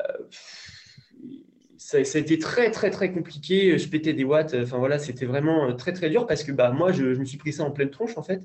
ça, 2.02 2.18
a 2.18 2.20
été 2.20 2.38
très 2.38 2.70
très 2.70 2.90
très 2.90 3.12
compliqué. 3.12 3.78
Je 3.78 3.88
pétais 3.88 4.12
des 4.12 4.24
watts. 4.24 4.54
Enfin 4.54 4.78
voilà, 4.78 4.98
c'était 4.98 5.26
vraiment 5.26 5.74
très 5.76 5.92
très 5.92 6.10
dur 6.10 6.26
parce 6.26 6.42
que 6.44 6.52
bah 6.52 6.70
moi, 6.72 6.92
je, 6.92 7.14
je 7.14 7.20
me 7.20 7.24
suis 7.24 7.38
pris 7.38 7.52
ça 7.52 7.64
en 7.64 7.70
pleine 7.70 7.90
tronche 7.90 8.16
en 8.16 8.22
fait. 8.22 8.42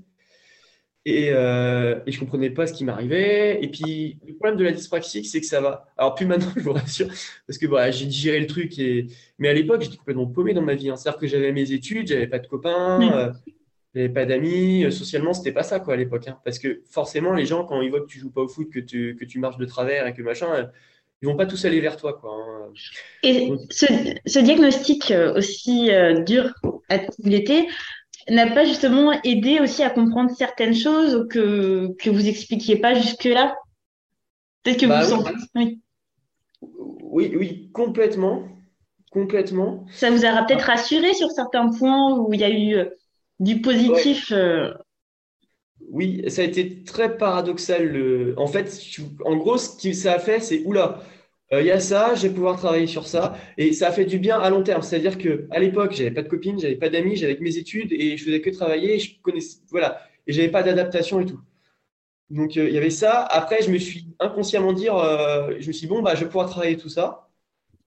Et, 1.05 1.29
euh, 1.31 1.99
et, 2.05 2.11
je 2.11 2.19
comprenais 2.19 2.49
pas 2.49 2.67
ce 2.67 2.73
qui 2.73 2.83
m'arrivait. 2.83 3.63
Et 3.63 3.69
puis, 3.69 4.19
le 4.27 4.33
problème 4.33 4.57
de 4.57 4.63
la 4.65 4.71
dyspraxie, 4.71 5.23
c'est 5.23 5.39
que 5.39 5.45
ça 5.45 5.61
va. 5.61 5.87
Alors, 5.97 6.13
plus 6.13 6.25
maintenant, 6.25 6.51
je 6.55 6.61
vous 6.61 6.73
rassure, 6.73 7.07
parce 7.47 7.57
que 7.57 7.65
voilà, 7.67 7.89
j'ai 7.89 8.05
digéré 8.05 8.39
le 8.39 8.47
truc. 8.47 8.77
Et... 8.79 9.07
Mais 9.37 9.49
à 9.49 9.53
l'époque, 9.53 9.81
j'étais 9.81 9.97
complètement 9.97 10.27
paumé 10.27 10.53
dans 10.53 10.61
ma 10.61 10.75
vie. 10.75 10.89
Hein. 10.89 10.97
C'est-à-dire 10.97 11.19
que 11.19 11.27
j'avais 11.27 11.51
mes 11.53 11.71
études, 11.71 12.07
j'avais 12.07 12.27
pas 12.27 12.39
de 12.39 12.47
copains, 12.47 13.11
euh, 13.13 13.31
j'avais 13.95 14.09
pas 14.09 14.25
d'amis. 14.25 14.83
Euh, 14.83 14.91
socialement, 14.91 15.33
c'était 15.33 15.53
pas 15.53 15.63
ça, 15.63 15.79
quoi, 15.79 15.93
à 15.93 15.97
l'époque. 15.97 16.27
Hein. 16.27 16.37
Parce 16.43 16.59
que 16.59 16.81
forcément, 16.85 17.33
les 17.33 17.45
gens, 17.45 17.63
quand 17.63 17.81
ils 17.81 17.89
voient 17.89 18.01
que 18.01 18.07
tu 18.07 18.19
joues 18.19 18.31
pas 18.31 18.41
au 18.41 18.49
foot, 18.49 18.69
que 18.69 18.79
tu, 18.79 19.15
que 19.15 19.23
tu 19.23 19.39
marches 19.39 19.57
de 19.57 19.65
travers 19.65 20.05
et 20.05 20.13
que 20.13 20.21
machin, 20.21 20.53
euh, 20.53 20.65
ils 21.21 21.27
vont 21.27 21.35
pas 21.35 21.45
tous 21.45 21.65
aller 21.65 21.81
vers 21.81 21.97
toi, 21.97 22.13
quoi. 22.13 22.31
Hein. 22.31 22.71
Et 23.23 23.51
ce, 23.69 23.85
ce, 24.25 24.39
diagnostic 24.39 25.13
aussi 25.35 25.89
dur 26.25 26.53
il 27.23 27.33
était, 27.33 27.67
n'a 28.29 28.47
pas 28.47 28.65
justement 28.65 29.11
aidé 29.23 29.59
aussi 29.59 29.83
à 29.83 29.89
comprendre 29.89 30.31
certaines 30.31 30.75
choses 30.75 31.27
que, 31.29 31.95
que 31.99 32.09
vous 32.09 32.27
expliquiez 32.27 32.77
pas 32.77 32.93
jusque-là? 32.93 33.55
Peut-être 34.63 34.79
que 34.79 34.85
vous 34.85 34.91
bah 34.91 35.03
sentez. 35.03 35.33
Oui. 35.55 35.81
oui. 36.61 37.33
oui, 37.35 37.69
complètement. 37.73 38.47
Complètement. 39.11 39.85
Ça 39.91 40.11
vous 40.11 40.23
aura 40.25 40.45
peut-être 40.45 40.65
rassuré 40.65 41.13
sur 41.13 41.31
certains 41.31 41.69
points 41.71 42.15
où 42.19 42.31
il 42.33 42.41
y 42.41 42.43
a 42.43 42.49
eu 42.49 42.75
euh, 42.75 42.85
du 43.39 43.61
positif. 43.61 44.31
Euh. 44.31 44.73
Oui, 45.91 46.23
ça 46.27 46.43
a 46.43 46.45
été 46.45 46.83
très 46.83 47.17
paradoxal. 47.17 48.33
En 48.37 48.47
fait, 48.47 48.79
en 49.25 49.35
gros, 49.37 49.57
ce 49.57 49.81
que 49.81 49.93
ça 49.93 50.13
a 50.13 50.19
fait, 50.19 50.39
c'est 50.39 50.61
oula, 50.65 51.01
il 51.51 51.65
y 51.65 51.71
a 51.71 51.79
ça, 51.79 52.13
je 52.13 52.27
vais 52.27 52.33
pouvoir 52.33 52.57
travailler 52.57 52.85
sur 52.85 53.07
ça. 53.07 53.35
Et 53.57 53.73
ça 53.73 53.87
a 53.87 53.91
fait 53.91 54.05
du 54.05 54.19
bien 54.19 54.39
à 54.39 54.51
long 54.51 54.61
terme. 54.61 54.83
C'est-à-dire 54.83 55.17
qu'à 55.17 55.59
l'époque, 55.59 55.93
j'avais 55.93 56.11
pas 56.11 56.21
de 56.21 56.27
copine, 56.27 56.59
j'avais 56.59 56.75
pas 56.75 56.89
d'amis, 56.89 57.15
j'avais 57.15 57.35
que 57.35 57.43
mes 57.43 57.57
études 57.57 57.91
et 57.91 58.17
je 58.17 58.23
faisais 58.23 58.39
que 58.39 58.51
travailler. 58.51 58.95
Et 58.95 58.99
je 58.99 59.19
connaissais, 59.21 59.57
voilà. 59.71 59.99
Et 60.27 60.33
j'avais 60.33 60.49
pas 60.49 60.61
d'adaptation 60.61 61.19
et 61.21 61.25
tout. 61.25 61.39
Donc, 62.29 62.55
il 62.55 62.69
y 62.69 62.77
avait 62.77 62.91
ça. 62.91 63.23
Après, 63.23 63.63
je 63.63 63.71
me 63.71 63.79
suis 63.79 64.05
inconsciemment 64.19 64.73
dit, 64.73 64.85
je 64.85 65.67
me 65.67 65.71
suis 65.71 65.87
dit, 65.87 65.87
bon, 65.87 66.03
bah, 66.03 66.13
je 66.13 66.19
vais 66.19 66.27
pouvoir 66.27 66.47
travailler 66.51 66.77
tout 66.77 66.89
ça. 66.89 67.27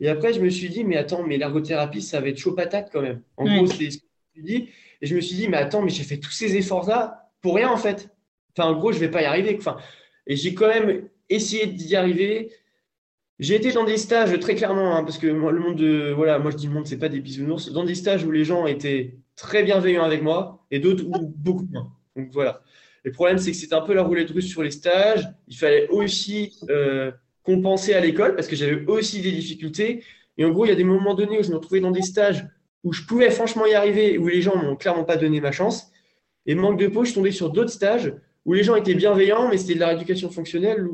Et 0.01 0.09
après, 0.09 0.33
je 0.33 0.41
me 0.41 0.51
suis 0.51 0.69
dit, 0.69 0.83
mais 0.83 0.97
attends, 0.97 1.23
mais 1.23 1.37
l'ergothérapie, 1.37 2.03
ça 2.03 2.21
va 2.21 2.27
être 2.27 2.39
chaud 2.39 2.55
patate 2.55 2.91
quand 2.93 3.03
même. 3.03 3.23
En 3.37 3.45
gros, 3.45 3.67
c'est 3.69 3.91
ce 3.93 3.99
que 3.99 4.05
je 4.35 4.41
me 4.41 4.47
suis 4.47 4.59
dit. 4.59 4.69
Et 5.01 5.07
je 5.07 5.15
me 5.15 5.21
suis 5.21 5.37
dit, 5.37 5.47
mais 5.47 5.59
attends, 5.59 5.83
mais 5.83 5.91
j'ai 5.91 6.03
fait 6.03 6.19
tous 6.19 6.33
ces 6.33 6.57
efforts-là 6.57 7.22
pour 7.43 7.57
rien 7.57 7.71
en 7.71 7.77
fait. 7.77 8.09
Enfin, 8.57 8.71
en 8.71 8.79
gros, 8.79 8.93
je 8.93 8.99
vais 8.99 9.11
pas 9.11 9.23
y 9.23 9.25
arriver. 9.25 9.59
Et 10.27 10.37
j'ai 10.37 10.55
quand 10.55 10.69
même 10.69 11.09
essayé 11.29 11.67
d'y 11.67 11.97
arriver. 11.97 12.53
J'ai 13.39 13.57
été 13.57 13.73
dans 13.73 13.85
des 13.85 13.97
stages 13.97 14.39
très 14.41 14.55
clairement, 14.55 14.97
hein, 14.97 15.05
parce 15.05 15.19
que 15.19 15.27
le 15.27 15.35
monde 15.35 15.77
de, 15.77 16.13
voilà, 16.15 16.39
moi 16.39 16.51
je 16.51 16.57
dis 16.57 16.67
le 16.67 16.73
monde, 16.73 16.87
c'est 16.87 16.99
pas 16.99 17.09
des 17.09 17.21
bisounours, 17.21 17.73
dans 17.73 17.85
des 17.85 17.95
stages 17.95 18.25
où 18.25 18.31
les 18.31 18.45
gens 18.45 18.67
étaient 18.67 19.17
très 19.37 19.63
bienveillants 19.65 20.05
avec 20.05 20.23
moi 20.23 20.65
et 20.71 20.79
d'autres 20.79 21.05
où 21.05 21.33
beaucoup 21.37 21.67
moins. 21.71 21.93
Donc 22.15 22.29
voilà. 22.33 22.63
Le 23.05 23.11
problème, 23.11 23.39
c'est 23.39 23.51
que 23.51 23.57
c'était 23.57 23.75
un 23.75 23.81
peu 23.81 23.95
la 23.95 24.03
roulette 24.03 24.31
russe 24.31 24.49
sur 24.49 24.63
les 24.63 24.71
stages. 24.71 25.29
Il 25.49 25.57
fallait 25.57 25.89
aussi 25.89 26.57
euh, 26.71 27.11
compenser 27.43 27.95
à 27.95 28.01
l'école 28.01 28.37
parce 28.37 28.47
que 28.47 28.55
j'avais 28.55 28.85
aussi 28.87 29.21
des 29.23 29.33
difficultés. 29.33 30.05
Et 30.39 30.45
en 30.45 30.51
gros, 30.51 30.65
il 30.65 30.69
y 30.69 30.73
a 30.73 30.77
des 30.77 30.85
moments 30.85 31.15
donnés 31.15 31.41
où 31.41 31.43
je 31.43 31.51
me 31.51 31.57
retrouvais 31.57 31.81
dans 31.81 31.91
des 31.91 32.03
stages 32.03 32.47
où 32.85 32.93
je 32.93 33.03
pouvais 33.03 33.31
franchement 33.31 33.67
y 33.67 33.75
arriver, 33.75 34.19
où 34.19 34.27
les 34.29 34.43
gens 34.43 34.57
m'ont 34.57 34.77
clairement 34.77 35.05
pas 35.05 35.17
donné 35.17 35.41
ma 35.41 35.53
chance. 35.53 35.92
Et 36.47 36.55
manque 36.55 36.79
de 36.79 36.89
peau, 36.89 37.05
je 37.05 37.15
tombais 37.15 37.31
sur 37.31 37.51
d'autres 37.51 37.71
stages 37.71 38.13
où 38.45 38.55
les 38.55 38.65
gens 38.65 38.75
étaient 38.75 38.95
bienveillants, 38.95 39.49
mais 39.49 39.59
c'était 39.59 39.75
de 39.75 39.81
la 39.81 39.89
rééducation 39.89 40.31
fonctionnelle. 40.31 40.87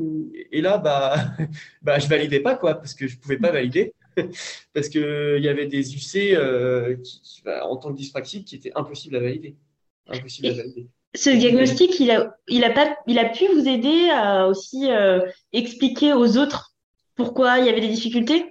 Et 0.51 0.61
là, 0.61 0.77
bah, 0.77 1.15
bah, 1.81 1.99
je 1.99 2.07
validais 2.07 2.39
pas, 2.39 2.55
quoi, 2.55 2.75
parce 2.75 2.93
que 2.93 3.07
je 3.07 3.17
pouvais 3.17 3.37
pas 3.37 3.51
valider. 3.51 3.93
parce 4.73 4.89
qu'il 4.89 5.39
y 5.39 5.47
avait 5.47 5.67
des 5.67 5.95
UC 5.95 6.33
euh, 6.35 6.95
qui, 6.97 7.41
bah, 7.43 7.65
en 7.65 7.77
tant 7.77 7.91
que 7.91 7.97
dyspraxique 7.97 8.45
qui 8.45 8.55
étaient 8.55 8.71
impossibles 8.75 9.15
à 9.15 9.19
valider. 9.19 9.55
Impossible 10.07 10.47
à 10.47 10.53
valider. 10.53 10.87
Ce 11.15 11.29
diagnostic, 11.31 11.99
il 11.99 12.11
a, 12.11 12.37
il, 12.47 12.63
a 12.63 12.69
pas, 12.69 12.95
il 13.07 13.17
a 13.17 13.29
pu 13.29 13.45
vous 13.47 13.67
aider 13.67 14.09
à 14.11 14.47
aussi 14.47 14.91
euh, 14.91 15.21
expliquer 15.53 16.13
aux 16.13 16.37
autres 16.37 16.75
pourquoi 17.15 17.59
il 17.59 17.65
y 17.65 17.69
avait 17.69 17.81
des 17.81 17.89
difficultés? 17.89 18.48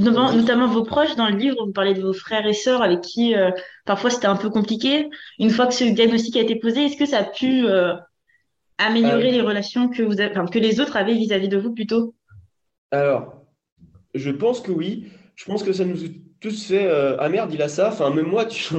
Notamment, 0.00 0.66
vos 0.66 0.82
proches 0.82 1.16
dans 1.16 1.28
le 1.28 1.36
livre, 1.36 1.64
vous 1.64 1.72
parlez 1.72 1.94
de 1.94 2.02
vos 2.02 2.12
frères 2.12 2.46
et 2.46 2.52
sœurs 2.52 2.82
avec 2.82 3.00
qui 3.00 3.34
euh, 3.34 3.50
parfois 3.84 4.10
c'était 4.10 4.26
un 4.26 4.36
peu 4.36 4.50
compliqué. 4.50 5.08
Une 5.38 5.50
fois 5.50 5.66
que 5.66 5.74
ce 5.74 5.84
diagnostic 5.84 6.36
a 6.36 6.40
été 6.40 6.56
posé, 6.56 6.84
est-ce 6.84 6.96
que 6.96 7.06
ça 7.06 7.18
a 7.18 7.24
pu 7.24 7.66
euh, 7.66 7.94
améliorer 8.78 9.30
les 9.30 9.40
relations 9.40 9.88
que, 9.88 10.02
vous 10.02 10.16
que 10.50 10.58
les 10.58 10.80
autres 10.80 10.96
avaient 10.96 11.14
vis-à-vis 11.14 11.48
de 11.48 11.58
vous 11.58 11.72
plutôt? 11.72 12.14
Alors, 12.90 13.44
je 14.14 14.30
pense 14.30 14.60
que 14.60 14.72
oui. 14.72 15.08
Je 15.36 15.44
pense 15.44 15.62
que 15.62 15.72
ça 15.72 15.84
nous 15.84 16.04
a 16.04 16.08
tous 16.40 16.66
fait 16.66 16.90
Ah 17.18 17.28
merde, 17.28 17.52
il 17.54 17.62
a 17.62 17.68
ça. 17.68 17.88
Enfin, 17.88 18.10
même 18.10 18.26
moi, 18.26 18.44
tu 18.46 18.74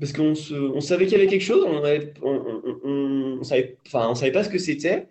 parce 0.00 0.12
qu'on 0.14 0.32
on 0.74 0.80
savait 0.80 1.04
qu'il 1.04 1.18
y 1.18 1.20
avait 1.20 1.28
quelque 1.28 1.44
chose, 1.44 1.62
on, 1.68 1.84
avait, 1.84 2.14
on, 2.22 3.42
savait, 3.42 3.76
enfin, 3.86 4.08
on 4.08 4.14
savait 4.14 4.32
pas 4.32 4.42
ce 4.42 4.48
que 4.48 4.58
c'était. 4.58 5.08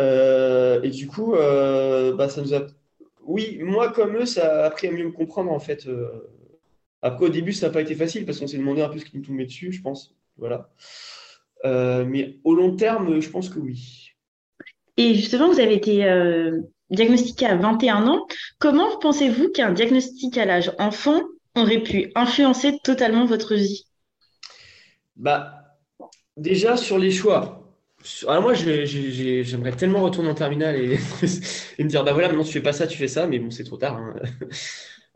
Euh, 0.00 0.82
et 0.82 0.90
du 0.90 1.06
coup, 1.06 1.34
euh, 1.34 2.14
bah, 2.14 2.28
ça 2.28 2.42
nous 2.42 2.54
a. 2.54 2.66
Oui, 3.26 3.58
moi 3.62 3.92
comme 3.92 4.16
eux, 4.16 4.26
ça 4.26 4.62
a 4.62 4.66
appris 4.66 4.88
à 4.88 4.92
mieux 4.92 5.04
me 5.04 5.12
comprendre 5.12 5.52
en 5.52 5.60
fait. 5.60 5.86
Euh. 5.86 6.08
Après, 7.02 7.26
au 7.26 7.28
début, 7.28 7.52
ça 7.52 7.66
n'a 7.66 7.72
pas 7.72 7.82
été 7.82 7.94
facile 7.94 8.24
parce 8.24 8.40
qu'on 8.40 8.46
s'est 8.46 8.56
demandé 8.56 8.80
un 8.80 8.88
peu 8.88 8.98
ce 8.98 9.04
qui 9.04 9.16
nous 9.16 9.24
tombait 9.24 9.44
dessus, 9.44 9.72
je 9.72 9.82
pense. 9.82 10.14
Voilà. 10.36 10.70
mais 11.64 12.38
au 12.44 12.54
long 12.54 12.76
terme, 12.76 13.20
je 13.20 13.28
pense 13.28 13.48
que 13.50 13.58
oui. 13.58 14.10
Et 14.96 15.14
justement, 15.14 15.50
vous 15.50 15.60
avez 15.60 15.74
été 15.74 16.02
diagnostiqué 16.90 17.46
à 17.46 17.56
21 17.56 18.06
ans. 18.06 18.26
Comment 18.58 18.98
pensez-vous 18.98 19.50
qu'un 19.50 19.72
diagnostic 19.72 20.38
à 20.38 20.44
l'âge 20.44 20.72
enfant 20.78 21.20
aurait 21.56 21.82
pu 21.82 22.10
influencer 22.14 22.78
totalement 22.82 23.26
votre 23.26 23.54
vie? 23.54 23.86
Bah, 25.16 25.76
déjà 26.36 26.76
sur 26.76 26.98
les 26.98 27.10
choix. 27.10 27.63
Alors 28.28 28.42
moi, 28.42 28.54
j'aimerais 28.54 29.72
tellement 29.72 30.02
retourner 30.02 30.28
en 30.28 30.34
terminale 30.34 30.76
et, 31.78 31.84
me 31.84 31.88
dire, 31.88 32.04
bah 32.04 32.12
voilà, 32.12 32.28
maintenant 32.28 32.44
tu 32.44 32.52
fais 32.52 32.60
pas 32.60 32.72
ça, 32.72 32.86
tu 32.86 32.98
fais 32.98 33.08
ça, 33.08 33.26
mais 33.26 33.38
bon, 33.38 33.50
c'est 33.50 33.64
trop 33.64 33.76
tard. 33.76 33.96
Hein. 33.96 34.14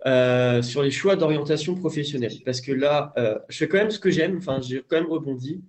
Euh, 0.06 0.62
sur 0.62 0.84
les 0.84 0.92
choix 0.92 1.16
d'orientation 1.16 1.74
professionnelle, 1.74 2.32
parce 2.44 2.60
que 2.60 2.70
là, 2.70 3.12
euh, 3.18 3.36
je 3.48 3.58
fais 3.58 3.68
quand 3.68 3.78
même 3.78 3.90
ce 3.90 3.98
que 3.98 4.10
j'aime, 4.12 4.36
enfin, 4.38 4.60
j'ai 4.60 4.80
quand 4.88 4.94
même 4.94 5.10
rebondi, 5.10 5.60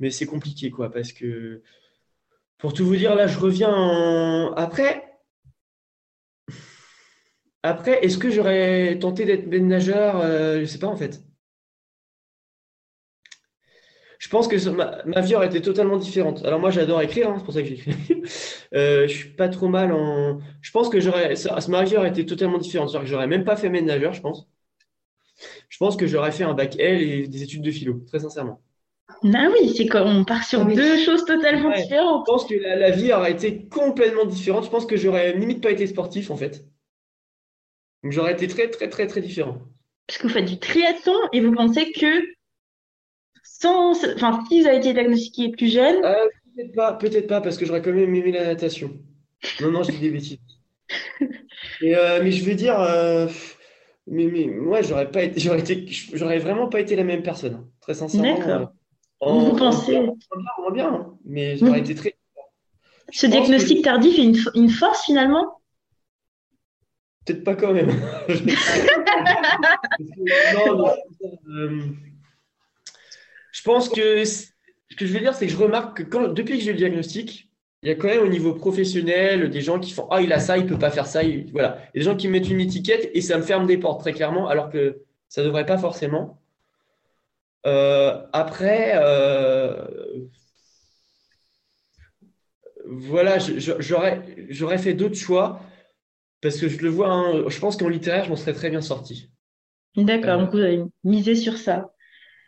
mais 0.00 0.10
c'est 0.10 0.26
compliqué, 0.26 0.70
quoi, 0.70 0.90
parce 0.90 1.12
que, 1.12 1.62
pour 2.58 2.74
tout 2.74 2.84
vous 2.84 2.96
dire, 2.96 3.14
là, 3.14 3.26
je 3.26 3.38
reviens 3.38 3.72
en... 3.74 4.52
Après, 4.52 5.08
après, 7.62 8.04
est-ce 8.04 8.18
que 8.18 8.30
j'aurais 8.30 8.98
tenté 8.98 9.24
d'être 9.24 9.48
ben 9.48 9.66
nageur 9.66 10.20
euh, 10.20 10.60
Je 10.60 10.64
sais 10.66 10.78
pas 10.78 10.86
en 10.86 10.96
fait. 10.96 11.22
Je 14.18 14.28
pense 14.28 14.48
que 14.48 14.56
ma, 14.68 15.20
vie 15.20 15.36
aurait 15.36 15.46
été 15.46 15.62
totalement 15.62 15.96
différente. 15.96 16.44
Alors 16.44 16.58
moi, 16.58 16.70
j'adore 16.70 17.00
écrire, 17.00 17.30
hein, 17.30 17.36
c'est 17.38 17.44
pour 17.44 17.54
ça 17.54 17.62
que 17.62 17.68
j'écris. 17.68 17.94
euh, 18.74 19.06
je 19.06 19.12
suis 19.12 19.28
pas 19.30 19.48
trop 19.48 19.68
mal 19.68 19.92
en. 19.92 20.40
Je 20.60 20.70
pense 20.72 20.88
que 20.88 20.98
j'aurais, 20.98 21.34
ma 21.68 21.84
vie 21.84 21.96
aurait 21.96 22.08
été 22.08 22.26
totalement 22.26 22.58
différente. 22.58 22.90
C'est-à-dire 22.90 23.06
que 23.06 23.10
j'aurais 23.10 23.28
même 23.28 23.44
pas 23.44 23.56
fait 23.56 23.68
ben 23.68 23.84
nageur, 23.84 24.12
je 24.12 24.20
pense. 24.20 24.48
Je 25.68 25.78
pense 25.78 25.96
que 25.96 26.08
j'aurais 26.08 26.32
fait 26.32 26.42
un 26.42 26.52
bac 26.52 26.74
L 26.80 27.00
et 27.00 27.28
des 27.28 27.42
études 27.44 27.62
de 27.62 27.70
philo, 27.70 28.02
très 28.08 28.18
sincèrement. 28.18 28.60
Ah 29.22 29.48
oui, 29.52 29.72
c'est 29.76 29.86
comme 29.86 30.08
on 30.08 30.24
part 30.24 30.42
sur 30.44 30.64
deux 30.64 30.98
choses 30.98 31.24
totalement 31.24 31.70
différentes. 31.70 32.24
Je 32.26 32.32
pense 32.32 32.44
que 32.44 32.54
la, 32.54 32.74
la, 32.74 32.90
vie 32.90 33.12
aurait 33.12 33.32
été 33.32 33.68
complètement 33.68 34.24
différente. 34.24 34.64
Je 34.64 34.70
pense 34.70 34.84
que 34.84 34.96
j'aurais 34.96 35.32
limite 35.34 35.62
pas 35.62 35.70
été 35.70 35.86
sportif 35.86 36.32
en 36.32 36.36
fait. 36.36 36.64
Donc 38.02 38.12
j'aurais 38.12 38.32
été 38.32 38.48
très, 38.48 38.68
très, 38.68 38.88
très, 38.88 39.06
très 39.06 39.20
différent. 39.20 39.58
Parce 40.06 40.18
que 40.18 40.26
vous 40.26 40.32
faites 40.32 40.44
du 40.44 40.58
triathlon 40.58 41.18
et 41.32 41.40
vous 41.40 41.52
pensez 41.52 41.92
que 41.92 42.37
sans, 43.60 43.90
enfin, 44.14 44.44
si 44.48 44.60
vous 44.60 44.68
avez 44.68 44.78
été 44.78 44.92
diagnostiqué 44.92 45.50
plus 45.50 45.72
jeune. 45.72 46.04
Euh, 46.04 46.14
peut-être 46.54 46.74
pas, 46.74 46.92
peut-être 46.94 47.26
pas, 47.26 47.40
parce 47.40 47.56
que 47.56 47.66
j'aurais 47.66 47.82
quand 47.82 47.92
même 47.92 48.14
aimé 48.14 48.30
la 48.32 48.46
natation. 48.46 48.92
Non, 49.60 49.70
non, 49.70 49.82
je 49.82 49.90
dis 49.92 49.98
des 49.98 50.10
bêtises. 50.10 50.38
Euh, 51.82 52.20
mais 52.22 52.32
je 52.32 52.44
veux 52.44 52.54
dire, 52.54 52.80
euh, 52.80 53.26
mais, 54.06 54.26
mais 54.26 54.46
moi, 54.46 54.80
j'aurais 54.82 55.10
pas 55.10 55.22
été, 55.22 55.38
j'aurais 55.38 55.60
été, 55.60 55.86
j'aurais 56.12 56.38
vraiment 56.38 56.68
pas 56.68 56.80
été 56.80 56.96
la 56.96 57.04
même 57.04 57.22
personne, 57.22 57.54
hein, 57.54 57.68
très 57.80 57.94
sincèrement. 57.94 58.38
D'accord. 58.38 58.72
vous 59.20 59.56
pensez. 59.56 59.92
bien, 59.92 60.70
bien 60.72 60.92
hein, 60.92 61.14
mais 61.24 61.56
j'aurais 61.56 61.80
été 61.80 61.94
très. 61.94 62.14
Ce 63.12 63.26
diagnostic 63.26 63.82
tardif 63.84 64.18
est 64.18 64.24
une, 64.24 64.36
une 64.54 64.70
force 64.70 65.04
finalement? 65.04 65.60
Peut-être 67.24 67.44
pas 67.44 67.54
quand 67.54 67.72
même. 67.72 67.90
Euh, 71.50 71.80
je 73.58 73.62
pense 73.64 73.88
que 73.88 74.24
ce 74.24 74.46
que 74.96 75.04
je 75.04 75.12
vais 75.12 75.18
dire, 75.18 75.34
c'est 75.34 75.46
que 75.46 75.52
je 75.52 75.56
remarque 75.56 75.98
que 75.98 76.02
quand, 76.04 76.28
depuis 76.28 76.58
que 76.58 76.64
j'ai 76.64 76.70
le 76.70 76.78
diagnostic, 76.78 77.50
il 77.82 77.88
y 77.88 77.92
a 77.92 77.96
quand 77.96 78.06
même 78.06 78.22
au 78.22 78.28
niveau 78.28 78.54
professionnel 78.54 79.50
des 79.50 79.60
gens 79.60 79.80
qui 79.80 79.90
font 79.90 80.06
Ah, 80.12 80.22
il 80.22 80.32
a 80.32 80.38
ça, 80.38 80.58
il 80.58 80.64
ne 80.64 80.68
peut 80.68 80.78
pas 80.78 80.92
faire 80.92 81.06
ça. 81.08 81.22
voilà. 81.52 81.78
Il 81.92 81.98
y 81.98 82.00
a 82.00 82.00
des 82.00 82.02
gens 82.02 82.16
qui 82.16 82.28
mettent 82.28 82.48
une 82.48 82.60
étiquette 82.60 83.10
et 83.14 83.20
ça 83.20 83.36
me 83.36 83.42
ferme 83.42 83.66
des 83.66 83.76
portes 83.76 84.00
très 84.00 84.12
clairement, 84.12 84.46
alors 84.46 84.70
que 84.70 85.02
ça 85.28 85.42
ne 85.42 85.46
devrait 85.46 85.66
pas 85.66 85.76
forcément. 85.76 86.40
Euh, 87.66 88.22
après, 88.32 88.92
euh, 88.94 89.84
voilà, 92.86 93.38
j'aurais 93.40 94.78
fait 94.78 94.94
d'autres 94.94 95.16
choix. 95.16 95.60
Parce 96.40 96.60
que 96.60 96.68
je 96.68 96.80
le 96.80 96.90
vois, 96.90 97.10
hein, 97.10 97.48
je 97.48 97.58
pense 97.58 97.76
qu'en 97.76 97.88
littéraire, 97.88 98.24
je 98.24 98.30
m'en 98.30 98.36
serais 98.36 98.52
très 98.52 98.70
bien 98.70 98.80
sorti. 98.80 99.32
D'accord, 99.96 100.38
euh, 100.38 100.44
donc 100.44 100.52
vous 100.52 100.60
avez 100.60 100.84
misé 101.02 101.34
sur 101.34 101.56
ça. 101.56 101.90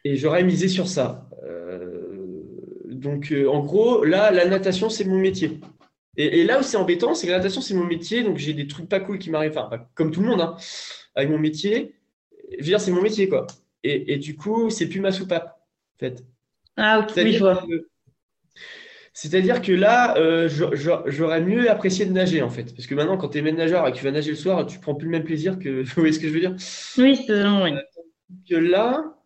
Et 0.04 0.16
j'aurais 0.16 0.44
misé 0.44 0.68
sur 0.68 0.88
ça. 0.88 1.28
Euh, 1.44 2.00
donc, 2.86 3.32
euh, 3.32 3.46
en 3.48 3.60
gros, 3.60 4.04
là, 4.04 4.30
la 4.30 4.46
natation, 4.46 4.88
c'est 4.88 5.04
mon 5.04 5.18
métier. 5.18 5.60
Et, 6.16 6.44
là 6.44 6.58
où 6.58 6.62
c'est 6.62 6.76
embêtant, 6.76 7.14
c'est 7.14 7.26
que 7.26 7.32
la 7.32 7.38
natation, 7.38 7.60
c'est 7.60 7.74
mon 7.74 7.84
métier. 7.84 8.22
Donc, 8.22 8.36
j'ai 8.36 8.52
des 8.52 8.66
trucs 8.66 8.88
pas 8.88 9.00
cool 9.00 9.18
qui 9.18 9.30
m'arrivent, 9.30 9.56
enfin, 9.56 9.86
comme 9.94 10.10
tout 10.10 10.20
le 10.20 10.28
monde, 10.28 10.40
hein, 10.40 10.56
avec 11.14 11.30
mon 11.30 11.38
métier. 11.38 11.94
Je 12.52 12.58
veux 12.58 12.64
dire, 12.64 12.80
c'est 12.80 12.90
mon 12.90 13.02
métier, 13.02 13.28
quoi. 13.28 13.46
Et, 13.82 14.16
du 14.18 14.36
coup, 14.36 14.68
c'est 14.68 14.88
plus 14.88 15.00
ma 15.00 15.12
soupape, 15.12 15.58
en 15.96 15.98
fait. 15.98 16.24
Ah, 16.76 17.00
ok, 17.00 17.12
oui, 17.16 17.32
je 17.32 17.38
vois. 17.38 17.62
C'est-à-dire 19.12 19.62
que 19.62 19.72
là, 19.72 20.16
euh, 20.18 20.48
j'aurais 21.06 21.40
mieux 21.40 21.70
apprécié 21.70 22.06
de 22.06 22.12
nager, 22.12 22.42
en 22.42 22.50
fait. 22.50 22.74
Parce 22.74 22.86
que 22.86 22.94
maintenant, 22.94 23.16
quand 23.16 23.28
tu 23.28 23.38
es 23.38 23.52
nageur 23.52 23.86
et 23.86 23.92
que 23.92 23.96
tu 23.96 24.04
vas 24.04 24.10
nager 24.10 24.30
le 24.30 24.36
soir, 24.36 24.66
tu 24.66 24.78
prends 24.78 24.94
plus 24.94 25.06
le 25.06 25.12
même 25.12 25.24
plaisir 25.24 25.58
que. 25.58 25.82
Vous 25.82 25.94
voyez 25.96 26.12
ce 26.12 26.20
que 26.20 26.28
je 26.28 26.32
veux 26.32 26.40
dire? 26.40 26.54
Oui, 26.98 27.16
c'est 27.16 27.42
vrai. 27.42 27.72
Euh, 27.72 27.80
que 28.48 28.54
là, 28.54 29.19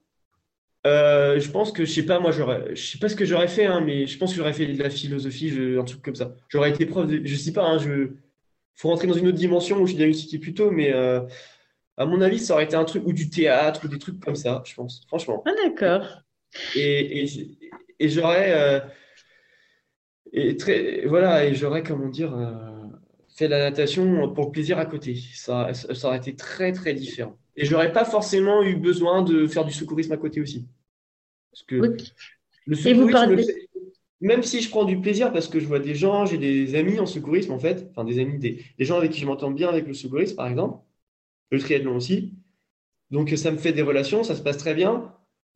euh, 0.86 1.40
je 1.40 1.50
pense 1.50 1.72
que, 1.72 1.84
je 1.84 1.92
sais 1.92 2.04
pas, 2.04 2.18
moi, 2.20 2.30
j'aurais. 2.30 2.74
Je 2.74 2.82
sais 2.86 2.98
pas 2.98 3.08
ce 3.08 3.16
que 3.16 3.24
j'aurais 3.24 3.48
fait, 3.48 3.66
hein, 3.66 3.80
mais 3.80 4.06
je 4.06 4.18
pense 4.18 4.30
que 4.30 4.36
j'aurais 4.36 4.52
fait 4.52 4.66
de 4.66 4.82
la 4.82 4.90
philosophie, 4.90 5.52
un 5.78 5.84
truc 5.84 6.02
comme 6.02 6.14
ça. 6.14 6.34
J'aurais 6.48 6.70
été 6.70 6.86
prof 6.86 7.06
de. 7.06 7.20
Je 7.24 7.34
sais 7.36 7.52
pas, 7.52 7.64
hein, 7.64 7.78
je. 7.78 8.10
faut 8.76 8.88
rentrer 8.88 9.06
dans 9.06 9.14
une 9.14 9.28
autre 9.28 9.38
dimension 9.38 9.78
où 9.78 9.86
je 9.86 9.92
suis 9.92 9.96
diagnostiqué 9.96 10.38
plus 10.38 10.54
tôt, 10.54 10.70
mais 10.70 10.92
à 11.96 12.06
mon 12.06 12.20
avis, 12.20 12.38
ça 12.38 12.54
aurait 12.54 12.64
été 12.64 12.76
un 12.76 12.84
truc, 12.84 13.06
ou 13.06 13.12
du 13.12 13.30
théâtre, 13.30 13.82
ou 13.84 13.88
des 13.88 13.98
trucs 13.98 14.20
comme 14.20 14.34
ça, 14.36 14.62
je 14.66 14.74
pense, 14.74 15.04
franchement. 15.06 15.42
Ah, 15.46 15.52
d'accord. 15.64 16.22
Et, 16.74 17.24
et, 17.24 17.58
et 18.00 18.08
j'aurais 18.08 18.82
et 20.34 20.56
très 20.56 21.06
voilà 21.06 21.46
et 21.46 21.54
j'aurais 21.54 21.82
comment 21.82 22.08
dire 22.08 22.34
euh, 22.36 22.52
fait 23.36 23.48
la 23.48 23.58
natation 23.58 24.32
pour 24.34 24.46
le 24.46 24.50
plaisir 24.50 24.78
à 24.78 24.86
côté. 24.86 25.16
Ça, 25.34 25.72
ça 25.72 26.08
aurait 26.08 26.18
été 26.18 26.34
très, 26.36 26.72
très 26.72 26.94
différent. 26.94 27.36
Et 27.56 27.64
j'aurais 27.64 27.92
pas 27.92 28.04
forcément 28.04 28.62
eu 28.62 28.76
besoin 28.76 29.22
de 29.22 29.46
faire 29.46 29.64
du 29.64 29.72
secourisme 29.72 30.12
à 30.12 30.16
côté 30.16 30.40
aussi. 30.40 30.66
Parce 31.50 31.62
que 31.62 31.96
le 32.66 32.74
secourisme, 32.74 33.36
même 34.20 34.42
si 34.42 34.60
je 34.60 34.70
prends 34.70 34.84
du 34.84 35.00
plaisir 35.00 35.32
parce 35.32 35.48
que 35.48 35.60
je 35.60 35.66
vois 35.66 35.78
des 35.78 35.94
gens, 35.94 36.24
j'ai 36.24 36.38
des 36.38 36.74
amis 36.74 36.98
en 36.98 37.06
secourisme 37.06 37.52
en 37.52 37.58
fait, 37.58 37.86
enfin 37.90 38.04
des 38.04 38.18
amis, 38.18 38.38
des, 38.38 38.64
gens 38.78 38.96
avec 38.96 39.12
qui 39.12 39.20
je 39.20 39.26
m'entends 39.26 39.50
bien 39.50 39.68
avec 39.68 39.86
le 39.86 39.94
secourisme 39.94 40.36
par 40.36 40.48
exemple, 40.48 40.78
le 41.50 41.58
triathlon 41.58 41.96
aussi. 41.96 42.34
Donc 43.10 43.30
ça 43.30 43.50
me 43.50 43.58
fait 43.58 43.72
des 43.72 43.82
relations, 43.82 44.24
ça 44.24 44.34
se 44.34 44.42
passe 44.42 44.56
très 44.56 44.74
bien. 44.74 45.12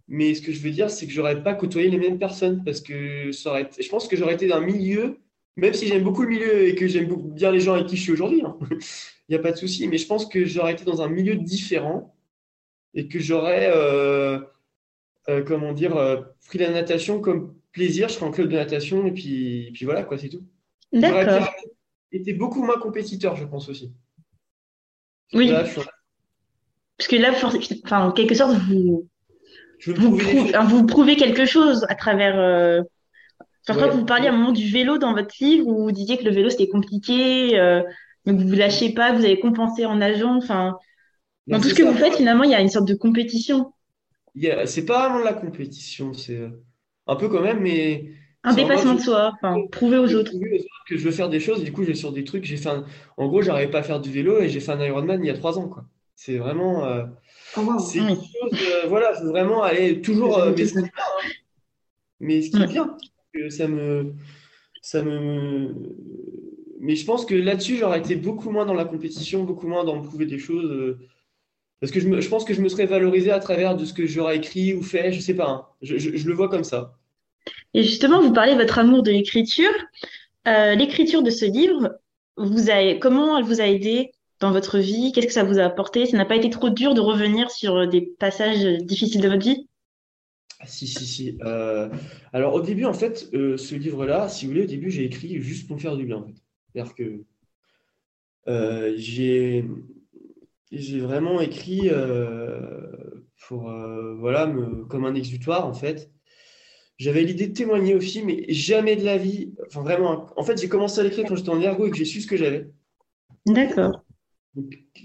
Mais 0.07 0.35
ce 0.35 0.41
que 0.41 0.53
je 0.53 0.61
veux 0.61 0.71
dire, 0.71 0.91
c'est 0.91 1.07
que 1.07 1.13
j'aurais 1.13 1.43
pas 1.43 1.55
côtoyé 1.55 1.91
les 1.91 1.99
mêmes 1.99 2.19
personnes 2.19 2.63
parce 2.65 2.81
que 2.81 3.33
ça 3.33 3.51
aurait 3.51 3.69
je 3.79 3.89
pense 3.89 4.07
que 4.09 4.17
j'aurais 4.17 4.35
été 4.35 4.47
dans 4.49 4.57
un 4.57 4.61
milieu, 4.61 5.19
même 5.59 5.75
si 5.75 5.89
j'aime 5.89 6.05
beaucoup 6.05 6.23
le 6.23 6.29
milieu 6.29 6.69
et 6.69 6.75
que 6.75 6.87
j'aime 6.87 7.15
bien 7.35 7.51
les 7.51 7.61
gens 7.61 7.75
avec 7.75 7.89
qui 7.89 7.97
je 7.97 8.03
suis 8.03 8.13
aujourd'hui, 8.13 8.43
hein. 8.45 8.57
il 8.71 9.35
n'y 9.35 9.37
a 9.37 9.41
pas 9.41 9.51
de 9.51 9.57
souci, 9.57 9.89
mais 9.89 9.99
je 9.99 10.07
pense 10.07 10.27
que 10.27 10.45
j'aurais 10.45 10.73
été 10.73 10.85
dans 10.85 11.03
un 11.03 11.09
milieu 11.09 11.35
différent 11.35 12.15
et 12.95 13.09
que 13.09 13.19
j'aurais, 13.19 13.71
euh, 13.75 14.39
euh, 15.29 15.43
comment 15.45 15.73
dire, 15.73 15.97
euh, 15.97 16.23
pris 16.47 16.59
la 16.59 16.71
natation 16.71 17.21
comme 17.21 17.55
plaisir. 17.73 18.09
Je 18.09 18.15
serais 18.15 18.27
en 18.27 18.31
club 18.31 18.49
de 18.49 18.57
natation 18.57 19.05
et 19.07 19.13
puis, 19.13 19.71
puis 19.75 19.85
voilà, 19.85 20.05
quoi, 20.05 20.17
c'est 20.17 20.31
tout. 20.31 20.45
D'accord. 20.93 21.53
été 22.11 22.33
beaucoup 22.33 22.63
moins 22.63 22.79
compétiteur, 22.79 23.37
je 23.37 23.45
pense 23.45 23.69
aussi. 23.69 23.93
Oui. 25.35 25.51
Parce 25.51 27.09
que 27.09 27.17
là, 27.17 27.33
enfin, 27.33 28.07
en 28.07 28.13
quelque 28.13 28.35
sorte, 28.35 28.57
vous, 28.57 29.07
vous, 29.87 30.87
prouvez, 30.87 31.17
quelque 31.17 31.45
chose 31.45 31.85
à 31.89 31.95
travers. 31.97 32.85
Je 33.69 33.73
crois 33.75 33.89
que 33.89 33.95
vous 33.95 34.05
parliez 34.05 34.29
à 34.29 34.33
un 34.33 34.37
moment 34.37 34.53
du 34.53 34.69
vélo 34.71 34.99
dans 34.99 35.15
votre 35.15 35.35
livre 35.41 35.67
où 35.67 35.85
vous 35.85 35.93
disiez 35.93 36.17
que 36.17 36.25
le 36.25 36.31
vélo 36.31 36.51
c'était 36.51 36.69
compliqué. 36.69 37.57
Donc, 38.29 38.41
vous 38.41 38.45
ne 38.45 38.57
lâchez 38.57 38.91
pas, 38.91 39.13
vous 39.13 39.25
avez 39.25 39.41
compensé 39.41 39.87
en 39.87 39.97
nageant. 39.97 40.37
Enfin, 40.37 40.77
dans 41.47 41.61
tout 41.61 41.69
ce 41.69 41.75
que 41.75 41.83
vous 41.83 41.95
faites, 41.95 42.17
finalement, 42.17 42.45
il 42.45 42.51
y 42.51 42.55
a 42.55 42.61
une 42.61 42.69
sorte 42.69 42.87
de 42.87 42.95
compétition. 42.95 43.73
C'est 44.67 44.85
pas 44.85 45.09
vraiment 45.09 45.25
la 45.25 45.33
compétition, 45.33 46.13
c'est 46.13 46.37
euh, 46.37 46.51
un 47.07 47.17
peu 47.17 47.29
quand 47.29 47.41
même, 47.41 47.61
mais. 47.61 48.13
Un 48.45 48.55
dépassement 48.55 48.95
de 48.95 49.01
soi, 49.01 49.33
enfin, 49.35 49.57
prouver 49.73 49.99
aux 49.99 50.15
autres. 50.15 50.33
Que 50.87 50.97
je 50.97 51.05
veux 51.05 51.11
faire 51.11 51.29
des 51.29 51.41
choses, 51.41 51.65
du 51.65 51.73
coup, 51.73 51.85
j'ai 51.85 51.95
sur 51.95 52.13
des 52.13 52.25
trucs. 52.25 52.45
J'ai 52.45 52.57
fait 52.57 52.71
En 53.17 53.29
gros, 53.29 53.43
j'arrivais 53.43 53.71
pas 53.71 53.79
à 53.79 53.83
faire 53.83 54.01
du 54.01 54.13
vélo 54.13 54.41
et 54.41 54.49
j'ai 54.49 54.61
fait 54.61 54.73
un 54.73 54.81
Ironman 54.81 55.21
il 55.23 55.27
y 55.27 55.31
a 55.31 55.35
trois 55.35 55.59
ans, 55.59 55.69
quoi. 55.69 55.85
C'est 56.15 56.37
vraiment. 56.37 56.85
Euh, 56.85 57.05
oh, 57.57 57.79
c'est 57.79 57.99
une 57.99 58.09
chose, 58.09 58.53
euh, 58.53 58.89
voilà, 58.89 59.13
vraiment 59.23 59.63
aller 59.63 60.01
toujours. 60.03 60.39
mais, 60.57 60.67
ce 60.67 60.75
bien, 60.75 60.83
hein. 60.85 61.29
mais 62.21 62.43
ce 62.43 62.51
qui 62.51 62.63
est 62.63 62.67
bien, 62.67 62.97
ça 63.51 63.69
me. 63.69 64.15
Ça 64.81 65.03
me 65.03 65.75
mais 66.81 66.97
je 66.97 67.05
pense 67.05 67.25
que 67.25 67.35
là-dessus, 67.35 67.77
j'aurais 67.77 67.99
été 67.99 68.17
beaucoup 68.17 68.51
moins 68.51 68.65
dans 68.65 68.75
la 68.75 68.85
compétition, 68.85 69.45
beaucoup 69.45 69.67
moins 69.67 69.85
dans 69.85 70.01
prouver 70.01 70.27
des 70.27 70.39
choses. 70.39 70.71
Euh, 70.71 70.99
parce 71.81 71.93
que 71.93 72.01
je, 72.01 72.21
je, 72.21 72.29
pense 72.29 72.45
que 72.45 72.55
je 72.55 72.61
me 72.61 72.69
serais 72.69 72.87
valorisé 72.87 73.31
à 73.31 73.41
travers 73.41 73.77
de 73.77 73.85
ce 73.85 73.93
que 73.93 74.07
j'aurais 74.07 74.37
écrit 74.37 74.75
ou 74.75 74.83
fait, 74.83 75.13
je 75.13 75.21
sais 75.21 75.35
pas. 75.35 75.49
Hein. 75.49 75.67
Je, 75.83 76.27
le 76.27 76.35
vois 76.35 76.49
comme 76.49 76.65
ça. 76.65 76.95
Et 77.75 77.83
justement, 77.83 78.21
vous 78.21 78.33
parlez 78.33 78.55
de 78.55 78.61
votre 78.61 78.79
amour 78.79 79.03
de 79.03 79.11
l'écriture. 79.11 79.73
Euh, 80.47 80.75
l'écriture 80.75 81.23
de 81.23 81.31
ce 81.31 81.45
livre, 81.45 81.99
vous 82.37 82.67
comment 83.01 83.39
elle 83.39 83.45
vous 83.45 83.61
a 83.61 83.67
aidé 83.67 84.13
dans 84.41 84.53
votre 84.53 84.79
vie? 84.79 85.13
Qu'est-ce 85.13 85.27
que 85.27 85.33
ça 85.33 85.45
vous 85.45 85.59
a 85.59 85.65
apporté? 85.65 86.07
Ça 86.07 86.17
n'a 86.17 86.25
pas 86.25 86.37
été 86.37 86.51
trop 86.51 86.71
dur 86.71 86.95
de 86.95 87.01
revenir 87.01 87.51
sur 87.51 87.89
des 87.89 88.03
passages 88.19 88.65
difficiles 88.79 89.21
de 89.21 89.29
votre 89.29 89.45
vie? 89.45 89.69
Si, 90.67 90.87
si, 90.87 91.07
si. 91.07 91.39
Euh, 91.43 91.89
alors 92.33 92.55
au 92.55 92.61
début, 92.61 92.85
en 92.85 92.95
fait, 92.95 93.29
ce 93.33 93.75
livre-là, 93.75 94.29
si 94.29 94.47
vous 94.47 94.53
voulez, 94.53 94.65
au 94.65 94.69
début, 94.69 94.91
j'ai 94.91 95.05
écrit 95.05 95.41
juste 95.41 95.67
pour 95.67 95.77
me 95.77 95.81
faire 95.81 95.97
du 95.97 96.05
bien. 96.05 96.17
En 96.17 96.27
fait. 96.27 96.35
C'est-à-dire 96.73 96.95
que 96.95 97.25
euh, 98.49 98.95
j'ai 98.97 99.65
vraiment 101.01 101.41
écrit 101.41 101.91
euh, 101.91 102.81
pour 103.47 103.71
euh, 103.71 104.15
voilà 104.19 104.47
me, 104.47 104.85
comme 104.85 105.05
un 105.05 105.15
exutoire 105.15 105.67
en 105.67 105.75
fait. 105.75 106.11
J'avais 106.97 107.23
l'idée 107.23 107.47
de 107.47 107.53
témoigner 107.53 107.95
aussi, 107.95 108.25
mais 108.25 108.45
jamais 108.49 108.97
de 108.97 109.05
la 109.05 109.19
vie. 109.19 109.55
Enfin 109.67 109.83
vraiment. 109.83 110.27
En 110.37 110.43
fait, 110.43 110.61
j'ai 110.61 110.69
commencé 110.69 111.01
à 111.01 111.05
l'écrire 111.05 111.27
quand 111.29 111.37
j'étais 111.37 111.51
en 111.51 111.61
ergo 111.61 111.87
et 111.87 111.91
que 111.91 111.97
j'ai 111.97 112.05
su 112.05 112.21
ce 112.21 112.27
que 112.27 112.37
j'avais. 112.37 112.69
D'accord. 113.47 114.05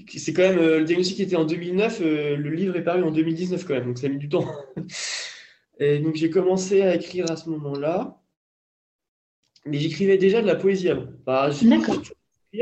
C'est 0.08 0.34
quand 0.34 0.41
même 0.41 0.58
le 0.58 0.84
diagnostic 0.84 1.19
était 1.19 1.36
en 1.36 1.45
2009, 1.45 1.99
le 1.99 2.49
livre 2.49 2.75
est 2.75 2.84
paru 2.84 3.04
en 3.04 3.12
2019 3.12 3.63
quand 3.65 3.75
même, 3.75 3.86
donc 3.86 3.99
ça 3.99 4.08
a 4.08 4.10
mis 4.10 4.17
du 4.17 4.30
temps. 4.30 4.47
Et 5.79 5.99
donc 5.99 6.15
j'ai 6.15 6.29
commencé 6.29 6.81
à 6.81 6.95
écrire 6.95 7.29
à 7.31 7.36
ce 7.36 7.49
moment-là 7.49 8.19
mais 9.65 9.77
j'écrivais 9.77 10.17
déjà 10.17 10.41
de 10.41 10.47
la 10.47 10.55
poésie 10.55 10.89
avant. 10.89 11.07
Bah, 11.25 11.49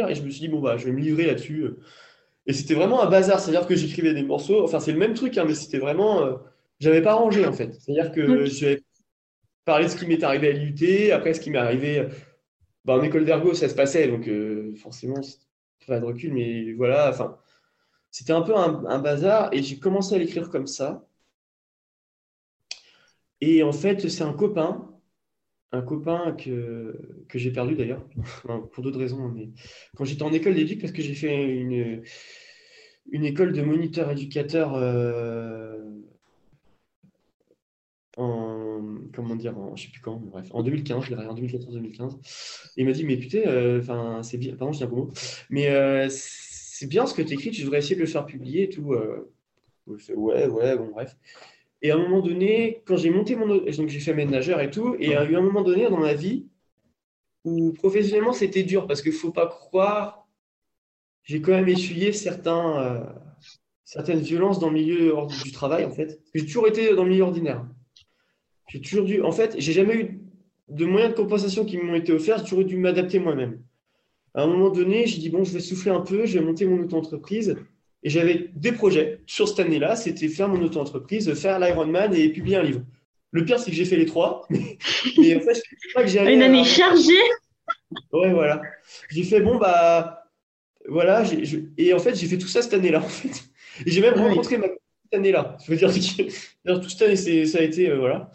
et 0.09 0.15
je 0.15 0.23
me 0.23 0.29
suis 0.29 0.41
dit, 0.41 0.47
bon, 0.47 0.59
bah, 0.59 0.77
je 0.77 0.85
vais 0.85 0.91
me 0.91 0.99
livrer 0.99 1.25
là-dessus. 1.25 1.65
Et 2.45 2.53
c'était 2.53 2.73
vraiment 2.73 3.01
un 3.01 3.09
bazar, 3.09 3.39
c'est-à-dire 3.39 3.67
que 3.67 3.75
j'écrivais 3.75 4.13
des 4.13 4.23
morceaux, 4.23 4.63
enfin, 4.63 4.79
c'est 4.79 4.91
le 4.91 4.97
même 4.97 5.13
truc, 5.13 5.37
hein, 5.37 5.45
mais 5.47 5.55
c'était 5.55 5.79
vraiment. 5.79 6.23
Euh, 6.23 6.35
j'avais 6.79 7.01
pas 7.01 7.13
rangé, 7.13 7.45
en 7.45 7.53
fait. 7.53 7.73
C'est-à-dire 7.79 8.11
que 8.11 8.45
j'avais 8.45 8.81
parlé 9.65 9.85
de 9.85 9.91
ce 9.91 9.95
qui 9.95 10.07
m'est 10.07 10.23
arrivé 10.23 10.49
à 10.49 10.51
l'IUT, 10.53 11.11
après 11.11 11.33
ce 11.33 11.39
qui 11.39 11.51
m'est 11.51 11.59
arrivé 11.59 12.07
bah, 12.85 12.95
en 12.95 13.03
école 13.03 13.25
d'ergo, 13.25 13.53
ça 13.53 13.69
se 13.69 13.75
passait, 13.75 14.07
donc 14.07 14.27
euh, 14.27 14.73
forcément, 14.75 15.21
pas 15.87 15.99
de 15.99 16.05
recul, 16.05 16.33
mais 16.33 16.73
voilà, 16.73 17.09
enfin, 17.09 17.37
c'était 18.09 18.33
un 18.33 18.41
peu 18.41 18.55
un, 18.55 18.85
un 18.85 18.99
bazar, 18.99 19.49
et 19.53 19.61
j'ai 19.61 19.77
commencé 19.77 20.15
à 20.15 20.17
l'écrire 20.17 20.49
comme 20.49 20.67
ça. 20.67 21.05
Et 23.41 23.63
en 23.63 23.71
fait, 23.73 24.07
c'est 24.09 24.23
un 24.23 24.33
copain 24.33 24.87
un 25.71 25.81
copain 25.81 26.33
que, 26.33 27.25
que 27.29 27.39
j'ai 27.39 27.51
perdu 27.51 27.75
d'ailleurs, 27.75 28.05
pour 28.73 28.83
d'autres 28.83 28.99
raisons. 28.99 29.29
Mais 29.29 29.49
quand 29.95 30.05
j'étais 30.05 30.23
en 30.23 30.33
école 30.33 30.55
d'éduc, 30.55 30.81
parce 30.81 30.91
que 30.91 31.01
j'ai 31.01 31.15
fait 31.15 31.45
une, 31.45 32.03
une 33.11 33.25
école 33.25 33.53
de 33.53 33.61
moniteur 33.61 34.11
éducateur 34.11 34.73
euh, 34.75 35.79
en, 38.17 38.81
comment 39.13 39.35
dire, 39.35 39.57
en, 39.57 39.75
je 39.75 39.85
sais 39.85 39.91
plus 39.91 40.01
quand, 40.01 40.17
bref, 40.17 40.47
en 40.51 40.61
2015, 40.63 41.05
je 41.05 41.15
en 41.15 41.35
2014-2015. 41.35 42.71
Il 42.77 42.85
m'a 42.85 42.91
dit, 42.91 43.05
mais 43.05 43.17
putain, 43.17 43.39
euh, 43.47 43.79
enfin, 43.79 44.21
c'est 44.23 44.37
bien, 44.37 44.55
pardon, 44.55 44.73
je 44.73 44.79
dis 44.79 44.83
un 44.83 44.87
mot, 44.87 45.09
mais 45.49 45.69
euh, 45.69 46.07
c'est 46.09 46.87
bien 46.87 47.05
ce 47.05 47.13
que 47.13 47.21
tu 47.21 47.33
écris, 47.33 47.51
tu 47.51 47.61
devrais 47.61 47.79
essayer 47.79 47.95
de 47.95 48.01
le 48.01 48.07
faire 48.07 48.25
publier 48.25 48.63
et 48.63 48.69
tout. 48.69 48.93
ouais, 49.87 50.47
ouais, 50.47 50.77
bon, 50.77 50.89
bref. 50.91 51.15
Et 51.81 51.91
à 51.91 51.95
un 51.95 51.97
moment 51.97 52.21
donné, 52.21 52.81
quand 52.85 52.97
j'ai 52.97 53.09
monté 53.09 53.35
mon. 53.35 53.47
Donc 53.47 53.89
j'ai 53.89 53.99
fait 53.99 54.13
ménageur 54.13 54.61
et 54.61 54.69
tout, 54.69 54.95
et 54.99 55.05
il 55.05 55.11
y 55.11 55.15
a 55.15 55.25
eu 55.25 55.35
un 55.35 55.41
moment 55.41 55.61
donné 55.61 55.89
dans 55.89 55.99
ma 55.99 56.13
vie 56.13 56.47
où 57.43 57.73
professionnellement 57.73 58.33
c'était 58.33 58.63
dur 58.63 58.85
parce 58.87 59.01
qu'il 59.01 59.11
ne 59.11 59.17
faut 59.17 59.31
pas 59.31 59.47
croire, 59.47 60.27
j'ai 61.23 61.41
quand 61.41 61.51
même 61.51 61.67
essuyé 61.69 62.13
certains, 62.13 62.79
euh, 62.79 63.03
certaines 63.83 64.19
violences 64.19 64.59
dans 64.59 64.67
le 64.67 64.75
milieu 64.75 65.13
du 65.43 65.51
travail 65.51 65.85
en 65.85 65.91
fait. 65.91 66.19
J'ai 66.35 66.45
toujours 66.45 66.67
été 66.67 66.93
dans 66.95 67.03
le 67.03 67.09
milieu 67.09 67.23
ordinaire. 67.23 67.65
J'ai 68.69 68.79
toujours 68.79 69.05
dû. 69.05 69.21
En 69.21 69.31
fait, 69.31 69.55
j'ai 69.57 69.73
jamais 69.73 69.95
eu 69.95 70.21
de 70.69 70.85
moyens 70.85 71.11
de 71.11 71.17
compensation 71.17 71.65
qui 71.65 71.77
m'ont 71.77 71.95
été 71.95 72.13
offerts, 72.13 72.37
j'ai 72.37 72.43
toujours 72.43 72.63
dû 72.63 72.77
m'adapter 72.77 73.19
moi-même. 73.19 73.61
À 74.33 74.43
un 74.43 74.47
moment 74.47 74.69
donné, 74.69 75.07
j'ai 75.07 75.19
dit 75.19 75.29
bon, 75.29 75.43
je 75.43 75.51
vais 75.51 75.59
souffler 75.59 75.91
un 75.91 75.99
peu, 75.99 76.25
je 76.25 76.39
vais 76.39 76.45
monter 76.45 76.65
mon 76.65 76.81
auto-entreprise. 76.81 77.57
Et 78.03 78.09
j'avais 78.09 78.49
des 78.55 78.71
projets 78.71 79.21
sur 79.27 79.47
cette 79.47 79.59
année-là, 79.59 79.95
c'était 79.95 80.27
faire 80.27 80.47
mon 80.47 80.61
auto-entreprise, 80.61 81.33
faire 81.35 81.59
l'Ironman 81.59 82.13
et 82.15 82.29
publier 82.29 82.57
un 82.57 82.63
livre. 82.63 82.81
Le 83.31 83.45
pire, 83.45 83.59
c'est 83.59 83.71
que 83.71 83.77
j'ai 83.77 83.85
fait 83.85 83.95
les 83.95 84.05
trois. 84.05 84.47
Mais, 84.49 85.35
en 85.35 85.39
fait, 85.41 85.53
je 85.55 85.93
pas 85.93 86.01
que 86.01 86.09
j'ai 86.09 86.33
Une 86.33 86.41
année 86.41 86.63
chargée 86.63 87.13
Ouais, 88.11 88.31
voilà. 88.31 88.61
J'ai 89.09 89.23
fait, 89.23 89.41
bon, 89.41 89.57
bah, 89.57 90.25
voilà. 90.87 91.23
Et 91.77 91.93
en 91.93 91.99
fait, 91.99 92.15
j'ai 92.15 92.27
fait 92.27 92.37
tout 92.37 92.47
ça 92.47 92.61
cette 92.61 92.73
année-là, 92.73 92.99
en 93.03 93.09
fait. 93.09 93.43
Et 93.85 93.91
j'ai 93.91 94.01
même 94.01 94.15
rencontré 94.15 94.57
ma 94.57 94.67
cette 94.67 95.19
année-là. 95.19 95.57
Je 95.65 95.71
veux 95.71 95.77
dire, 95.77 95.91
toute 96.81 96.89
cette 96.89 97.01
année, 97.01 97.45
ça 97.45 97.59
a 97.59 97.61
été, 97.61 97.89
euh, 97.89 97.97
voilà. 97.97 98.31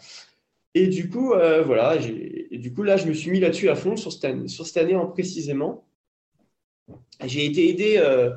Et 0.73 0.87
du 0.87 1.09
coup, 1.09 1.33
euh, 1.33 1.63
voilà, 1.63 1.95
et 1.95 2.57
du 2.57 2.71
coup, 2.73 2.83
là, 2.83 2.97
je 2.97 3.07
me 3.07 3.13
suis 3.13 3.31
mis 3.31 3.39
là-dessus 3.39 3.69
à 3.69 3.75
fond 3.75 3.95
sur 3.95 4.11
cette 4.11 4.25
année, 4.25 4.47
sur 4.47 4.65
cette 4.65 4.77
année 4.77 4.95
en 4.95 5.07
précisément. 5.07 5.87
J'ai 7.25 7.45
été 7.45 7.69
aidé. 7.69 7.95
Euh, 7.97 8.31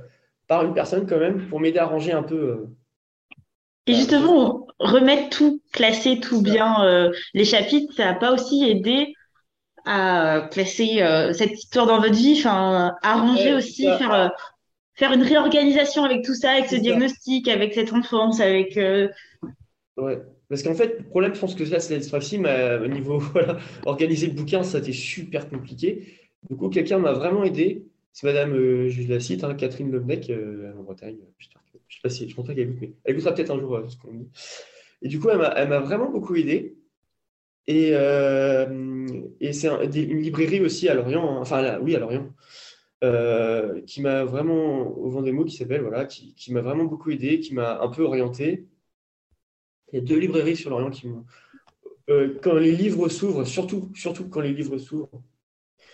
par 0.51 0.65
une 0.65 0.75
personne 0.75 1.07
quand 1.07 1.21
même 1.21 1.47
pour 1.47 1.61
m'aider 1.61 1.79
à 1.79 1.87
ranger 1.87 2.11
un 2.11 2.25
peu. 2.25 2.35
Euh, 2.35 2.67
et 3.87 3.95
justement, 3.95 4.67
remettre 4.81 5.31
tout, 5.31 5.63
classer 5.73 6.19
tout 6.19 6.43
bien 6.43 6.85
euh, 6.85 7.13
les 7.35 7.45
chapitres, 7.45 7.95
ça 7.95 8.07
n'a 8.07 8.15
pas 8.15 8.33
aussi 8.33 8.69
aidé 8.69 9.15
à 9.87 10.49
classer 10.51 11.03
euh, 11.03 11.33
cette 11.33 11.53
histoire 11.53 11.87
dans 11.87 12.01
votre 12.01 12.17
vie, 12.17 12.35
enfin, 12.37 12.97
arranger 13.01 13.55
aussi, 13.55 13.85
faire, 13.85 14.33
faire 14.95 15.13
une 15.13 15.23
réorganisation 15.23 16.03
avec 16.03 16.25
tout 16.25 16.35
ça, 16.35 16.51
avec 16.51 16.67
ce 16.67 16.77
diagnostic, 16.77 17.47
avec 17.47 17.73
cette 17.73 17.93
enfance, 17.93 18.41
avec. 18.41 18.77
Ouais. 19.97 20.19
Parce 20.49 20.65
qu'en 20.65 20.75
fait, 20.75 20.97
le 20.99 21.05
problème, 21.05 21.33
je 21.33 21.39
pense 21.39 21.55
que 21.55 21.63
là, 21.63 21.79
c'est 21.79 21.95
la 21.95 22.01
dyspraxie, 22.01 22.39
mais 22.39 22.77
au 22.83 22.89
niveau 22.89 23.19
voilà, 23.33 23.57
organiser 23.87 24.27
le 24.27 24.33
bouquin, 24.33 24.65
ça 24.65 24.79
a 24.79 24.81
été 24.81 24.93
super 24.93 25.49
compliqué. 25.49 26.19
Du 26.49 26.57
coup, 26.57 26.69
quelqu'un 26.71 26.99
m'a 26.99 27.13
vraiment 27.13 27.45
aidé. 27.45 27.87
C'est 28.13 28.27
madame, 28.27 28.55
euh, 28.55 28.89
je 28.89 29.09
la 29.09 29.21
cite, 29.21 29.45
hein, 29.45 29.55
Catherine 29.55 29.91
Lebnek, 29.91 30.31
euh, 30.31 30.73
en 30.77 30.83
Bretagne. 30.83 31.19
Je 31.39 31.47
ne 31.47 31.53
sais 31.89 32.01
pas 32.03 32.11
si, 32.11 32.29
je 32.29 32.35
pense 32.35 32.47
qu'elle 32.47 32.59
écoute, 32.59 32.79
mais 32.81 32.93
elle 33.05 33.15
écoutera 33.15 33.35
peut-être 33.35 33.51
un 33.51 33.61
jour 33.61 33.77
euh, 33.77 33.89
ce 33.89 33.97
qu'on 33.97 34.13
dit. 34.13 34.29
Et 35.03 35.09
du 35.09 35.21
coup, 35.21 35.31
elle 35.31 35.69
m'a 35.69 35.81
vraiment 35.81 36.11
beaucoup 36.11 36.35
aidé. 36.35 36.77
Et, 37.67 37.91
c'est 39.53 39.69
une 39.69 40.21
librairie 40.21 40.61
aussi 40.61 40.89
à 40.89 40.95
Lorient, 40.95 41.37
hein. 41.37 41.41
enfin 41.41 41.79
oui, 41.81 41.95
à 41.95 42.01
Lorient. 42.01 42.35
qui 43.87 44.03
m'a 44.03 44.25
vraiment, 44.25 44.89
au 44.99 45.09
vent 45.11 45.45
qui 45.45 45.57
s'appelle, 45.57 45.83
voilà, 45.83 46.05
qui, 46.05 46.35
qui 46.35 46.53
m'a 46.53 46.63
vraiment 46.63 46.85
beaucoup 46.85 47.11
aidé, 47.11 47.41
qui 47.41 47.55
m'a 47.55 47.81
un 47.81 47.89
peu 47.89 48.03
orienté. 48.03 48.67
Il 49.93 50.01
y 50.01 50.03
a 50.03 50.05
deux 50.05 50.19
librairies 50.19 50.57
sur 50.57 50.71
l'Orient 50.71 50.91
qui 50.91 51.09
m'ont. 51.09 51.25
quand 52.43 52.55
les 52.55 52.73
livres 52.73 53.09
s'ouvrent, 53.09 53.45
surtout, 53.45 53.91
surtout 53.95 54.29
quand 54.29 54.41
les 54.41 54.53
livres 54.53 54.79
s'ouvrent. 54.79 55.23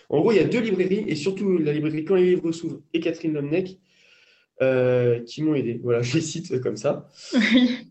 En 0.09 0.21
gros, 0.21 0.31
il 0.31 0.37
y 0.37 0.39
a 0.39 0.45
deux 0.45 0.61
librairies, 0.61 1.05
et 1.07 1.15
surtout 1.15 1.57
la 1.57 1.73
librairie 1.73 2.05
Quand 2.05 2.15
les 2.15 2.35
livres 2.35 2.51
s'ouvrent 2.51 2.81
et 2.93 2.99
Catherine 2.99 3.33
Lomnec, 3.33 3.77
euh, 4.59 5.23
qui 5.23 5.43
m'ont 5.43 5.53
aidé. 5.53 5.79
Voilà, 5.83 6.01
je 6.03 6.15
les 6.15 6.21
cite 6.21 6.59
comme 6.61 6.77
ça. 6.77 7.07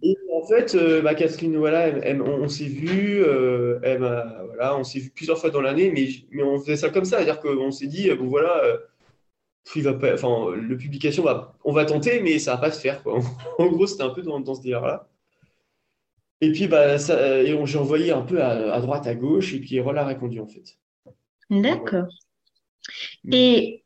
Et 0.02 0.16
en 0.32 0.44
fait, 0.46 0.74
euh, 0.74 1.00
bah, 1.00 1.14
Catherine, 1.14 1.56
voilà, 1.56 1.92
on, 2.24 2.48
s'est 2.48 2.64
vu, 2.64 3.22
euh, 3.22 3.78
voilà, 4.46 4.76
on 4.76 4.82
s'est 4.82 4.98
vu 4.98 5.10
plusieurs 5.10 5.38
fois 5.38 5.50
dans 5.50 5.60
l'année, 5.60 5.92
mais, 5.92 6.08
mais 6.32 6.42
on 6.42 6.58
faisait 6.58 6.76
ça 6.76 6.88
comme 6.90 7.04
ça, 7.04 7.18
c'est-à-dire 7.18 7.40
qu'on 7.40 7.70
s'est 7.70 7.86
dit, 7.86 8.10
bon 8.14 8.26
voilà, 8.26 8.62
il 9.76 9.82
va 9.82 9.94
pas, 9.94 10.14
enfin, 10.14 10.56
le 10.56 10.76
publication 10.76 11.22
va, 11.22 11.56
on 11.64 11.72
va 11.72 11.84
tenter, 11.84 12.20
mais 12.20 12.38
ça 12.40 12.54
va 12.54 12.58
pas 12.58 12.72
se 12.72 12.80
faire. 12.80 13.00
Quoi. 13.02 13.20
en 13.58 13.66
gros, 13.68 13.86
c'était 13.86 14.02
un 14.02 14.10
peu 14.10 14.22
dans, 14.22 14.54
ce 14.54 14.62
délire-là. 14.62 15.08
Et 16.40 16.50
puis, 16.50 16.66
bah, 16.66 16.96
j'ai 16.96 17.78
envoyé 17.78 18.10
un 18.10 18.22
peu 18.22 18.42
à, 18.42 18.80
droite, 18.80 19.06
à 19.06 19.14
gauche, 19.14 19.54
et 19.54 19.60
puis 19.60 19.78
voilà, 19.78 20.04
répondu 20.04 20.40
en 20.40 20.46
fait. 20.48 20.76
D'accord. 21.50 22.08
Et 23.30 23.84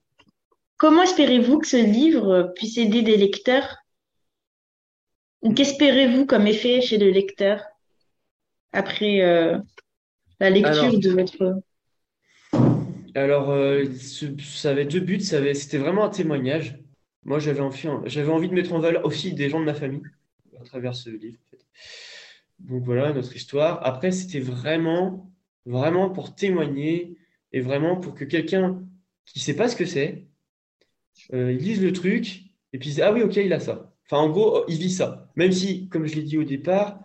Comment 0.80 1.02
espérez-vous 1.02 1.58
que 1.58 1.66
ce 1.66 1.76
livre 1.76 2.54
puisse 2.56 2.78
aider 2.78 3.02
des 3.02 3.18
lecteurs? 3.18 3.84
Ou 5.42 5.52
qu'espérez-vous 5.52 6.24
comme 6.24 6.46
effet 6.46 6.80
chez 6.80 6.96
le 6.96 7.10
lecteur 7.10 7.62
après 8.72 9.20
euh, 9.20 9.58
la 10.40 10.48
lecture 10.48 10.98
de 10.98 11.10
votre... 11.10 11.60
Alors, 13.14 13.50
euh, 13.50 13.84
ça 14.42 14.70
avait 14.70 14.86
deux 14.86 15.00
buts. 15.00 15.20
C'était 15.20 15.76
vraiment 15.76 16.04
un 16.04 16.08
témoignage. 16.08 16.78
Moi, 17.24 17.40
j'avais 17.40 17.60
envie, 17.60 17.86
j'avais 18.06 18.32
envie 18.32 18.48
de 18.48 18.54
mettre 18.54 18.72
en 18.72 18.78
valeur 18.78 19.04
aussi 19.04 19.34
des 19.34 19.50
gens 19.50 19.60
de 19.60 19.66
ma 19.66 19.74
famille 19.74 20.00
à 20.58 20.64
travers 20.64 20.94
ce 20.94 21.10
livre. 21.10 21.36
Donc 22.58 22.84
voilà 22.84 23.12
notre 23.12 23.36
histoire. 23.36 23.86
Après, 23.86 24.12
c'était 24.12 24.40
vraiment, 24.40 25.30
vraiment 25.66 26.08
pour 26.08 26.34
témoigner 26.34 27.18
et 27.52 27.60
vraiment 27.60 27.96
pour 27.96 28.14
que 28.14 28.24
quelqu'un 28.24 28.82
qui 29.26 29.38
ne 29.38 29.42
sait 29.42 29.56
pas 29.56 29.68
ce 29.68 29.76
que 29.76 29.84
c'est 29.84 30.26
euh, 31.32 31.52
ils 31.52 31.58
lisent 31.58 31.82
le 31.82 31.92
truc, 31.92 32.42
et 32.72 32.78
puis 32.78 32.88
ils 32.88 32.92
disent, 32.92 33.02
ah 33.02 33.12
oui, 33.12 33.22
ok, 33.22 33.36
il 33.36 33.52
a 33.52 33.60
ça. 33.60 33.92
Enfin, 34.06 34.22
en 34.22 34.28
gros, 34.28 34.64
il 34.68 34.78
vit 34.78 34.90
ça. 34.90 35.28
Même 35.36 35.52
si, 35.52 35.88
comme 35.88 36.06
je 36.06 36.16
l'ai 36.16 36.22
dit 36.22 36.38
au 36.38 36.44
départ, 36.44 36.98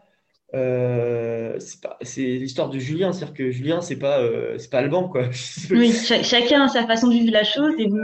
euh, 0.53 1.57
c'est 2.01 2.21
l'histoire 2.21 2.69
de 2.69 2.79
Julien, 2.79 3.11
c'est-à-dire 3.11 3.35
que 3.35 3.51
Julien, 3.51 3.81
c'est 3.81 3.97
pas, 3.97 4.21
euh, 4.21 4.57
c'est 4.57 4.69
pas 4.69 4.79
Alban, 4.79 5.09
quoi. 5.09 5.29
oui, 5.71 5.91
chacun 5.91 6.63
a 6.63 6.67
sa 6.67 6.87
façon 6.87 7.07
de 7.07 7.13
vivre 7.13 7.31
la 7.31 7.43
chose, 7.43 7.73
et 7.77 7.87
vous, 7.87 7.97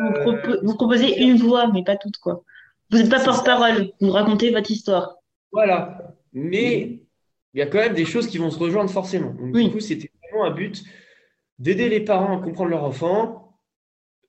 vous, 0.64 0.76
proposez 0.76 1.22
une 1.22 1.38
voix, 1.38 1.72
mais 1.72 1.84
pas 1.84 1.96
toute, 1.96 2.18
quoi. 2.18 2.44
Vous 2.90 2.98
n'êtes 2.98 3.10
pas 3.10 3.24
porte-parole, 3.24 3.92
vous 4.02 4.12
racontez 4.12 4.52
votre 4.52 4.70
histoire. 4.70 5.16
Voilà. 5.52 6.14
Mais 6.34 7.00
il 7.54 7.60
y 7.60 7.62
a 7.62 7.68
quand 7.68 7.80
même 7.80 7.94
des 7.94 8.06
choses 8.06 8.28
qui 8.28 8.38
vont 8.38 8.52
se 8.52 8.60
rejoindre 8.60 8.90
forcément. 8.90 9.34
Donc, 9.34 9.54
Du 9.54 9.72
coup, 9.72 9.80
c'était 9.80 10.12
vraiment 10.24 10.46
un 10.46 10.52
but 10.52 10.84
d'aider 11.62 11.90
les 11.90 12.00
parents 12.00 12.40
à 12.40 12.42
comprendre 12.42 12.72
leur 12.72 12.84
enfant, 12.84 13.56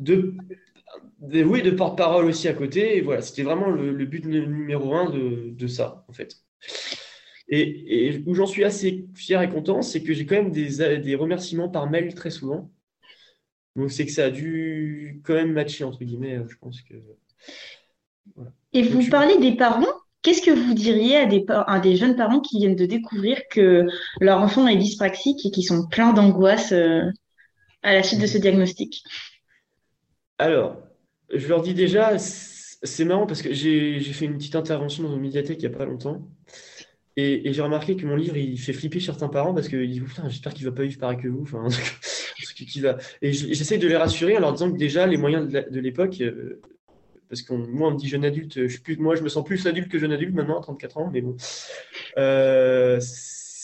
de 0.00 0.34
oui, 1.20 1.62
de 1.62 1.70
porte-parole 1.70 2.26
aussi 2.26 2.46
à 2.46 2.52
côté. 2.52 2.98
Et 2.98 3.00
voilà, 3.00 3.22
c'était 3.22 3.42
vraiment 3.42 3.70
le, 3.70 4.04
but 4.04 4.24
numéro 4.26 4.94
un 4.94 5.10
de, 5.10 5.66
ça, 5.66 6.04
en 6.08 6.12
fait. 6.12 6.36
Et, 7.48 8.22
où 8.26 8.34
j'en 8.34 8.46
suis 8.46 8.64
assez 8.64 9.06
fier 9.14 9.40
et 9.40 9.48
content, 9.48 9.82
c'est 9.82 10.02
que 10.02 10.12
j'ai 10.12 10.26
quand 10.26 10.36
même 10.36 10.50
des, 10.50 10.98
des, 10.98 11.14
remerciements 11.14 11.68
par 11.68 11.88
mail 11.88 12.14
très 12.14 12.30
souvent. 12.30 12.70
Donc, 13.76 13.90
c'est 13.90 14.04
que 14.04 14.12
ça 14.12 14.26
a 14.26 14.30
dû 14.30 15.22
quand 15.24 15.34
même 15.34 15.52
matcher, 15.52 15.84
entre 15.84 16.04
guillemets, 16.04 16.38
je 16.46 16.56
pense 16.60 16.82
que. 16.82 16.94
Et 18.74 18.82
vous 18.82 19.08
parlez 19.08 19.38
des 19.38 19.56
parents 19.56 19.86
Qu'est-ce 20.22 20.42
que 20.42 20.52
vous 20.52 20.72
diriez 20.72 21.16
à 21.16 21.26
des, 21.26 21.44
à 21.48 21.80
des, 21.80 21.96
jeunes 21.96 22.14
parents 22.14 22.38
qui 22.38 22.58
viennent 22.58 22.76
de 22.76 22.86
découvrir 22.86 23.40
que 23.50 23.86
leur 24.20 24.40
enfant 24.40 24.68
est 24.68 24.76
dyspraxique 24.76 25.44
et 25.44 25.50
qui 25.50 25.64
sont 25.64 25.88
pleins 25.88 26.12
d'angoisse 26.12 26.70
euh, 26.70 27.02
à 27.82 27.94
la 27.94 28.02
suite 28.02 28.20
de 28.20 28.26
ce 28.26 28.38
diagnostic 28.38 29.02
Alors, 30.38 30.76
je 31.32 31.46
leur 31.48 31.62
dis 31.62 31.74
déjà, 31.74 32.18
c'est 32.18 33.04
marrant 33.04 33.26
parce 33.26 33.42
que 33.42 33.52
j'ai 33.52 34.00
fait 34.00 34.24
une 34.24 34.36
petite 34.36 34.56
intervention 34.56 35.04
dans 35.04 35.14
une 35.14 35.20
médiathèque 35.20 35.58
il 35.62 35.68
n'y 35.68 35.74
a 35.74 35.78
pas 35.78 35.84
longtemps. 35.84 36.28
Et, 37.16 37.52
j'ai 37.52 37.60
remarqué 37.60 37.96
que 37.96 38.06
mon 38.06 38.16
livre, 38.16 38.36
il 38.36 38.58
fait 38.58 38.72
flipper 38.72 39.00
certains 39.00 39.28
parents 39.28 39.52
parce 39.52 39.68
qu'ils 39.68 39.90
disent 39.90 40.02
j'espère 40.28 40.54
qu'il 40.54 40.64
ne 40.64 40.70
va 40.70 40.76
pas 40.76 40.82
vivre 40.82 40.98
pareil 40.98 41.18
que 41.18 41.28
vous. 41.28 41.42
Enfin, 41.42 41.68
va... 42.80 42.98
Et 43.20 43.32
j'essaie 43.32 43.78
de 43.78 43.86
les 43.86 43.96
rassurer 43.96 44.36
en 44.36 44.40
leur 44.40 44.52
disant 44.52 44.72
que 44.72 44.78
déjà, 44.78 45.06
les 45.06 45.18
moyens 45.18 45.48
de 45.48 45.80
l'époque, 45.80 46.20
euh, 46.22 46.60
parce 47.28 47.42
que 47.42 47.52
moi, 47.52 47.88
on 47.88 47.92
me 47.92 47.98
dit 47.98 48.08
jeune 48.08 48.24
adulte, 48.24 48.66
je 48.66 48.80
plus, 48.80 48.96
moi, 48.96 49.14
je 49.14 49.22
me 49.22 49.28
sens 49.28 49.44
plus 49.44 49.66
adulte 49.66 49.90
que 49.90 49.98
jeune 49.98 50.12
adulte 50.12 50.34
maintenant, 50.34 50.58
à 50.58 50.62
34 50.62 50.98
ans, 50.98 51.10
mais 51.12 51.20
bon. 51.20 51.36
Euh, 52.18 52.98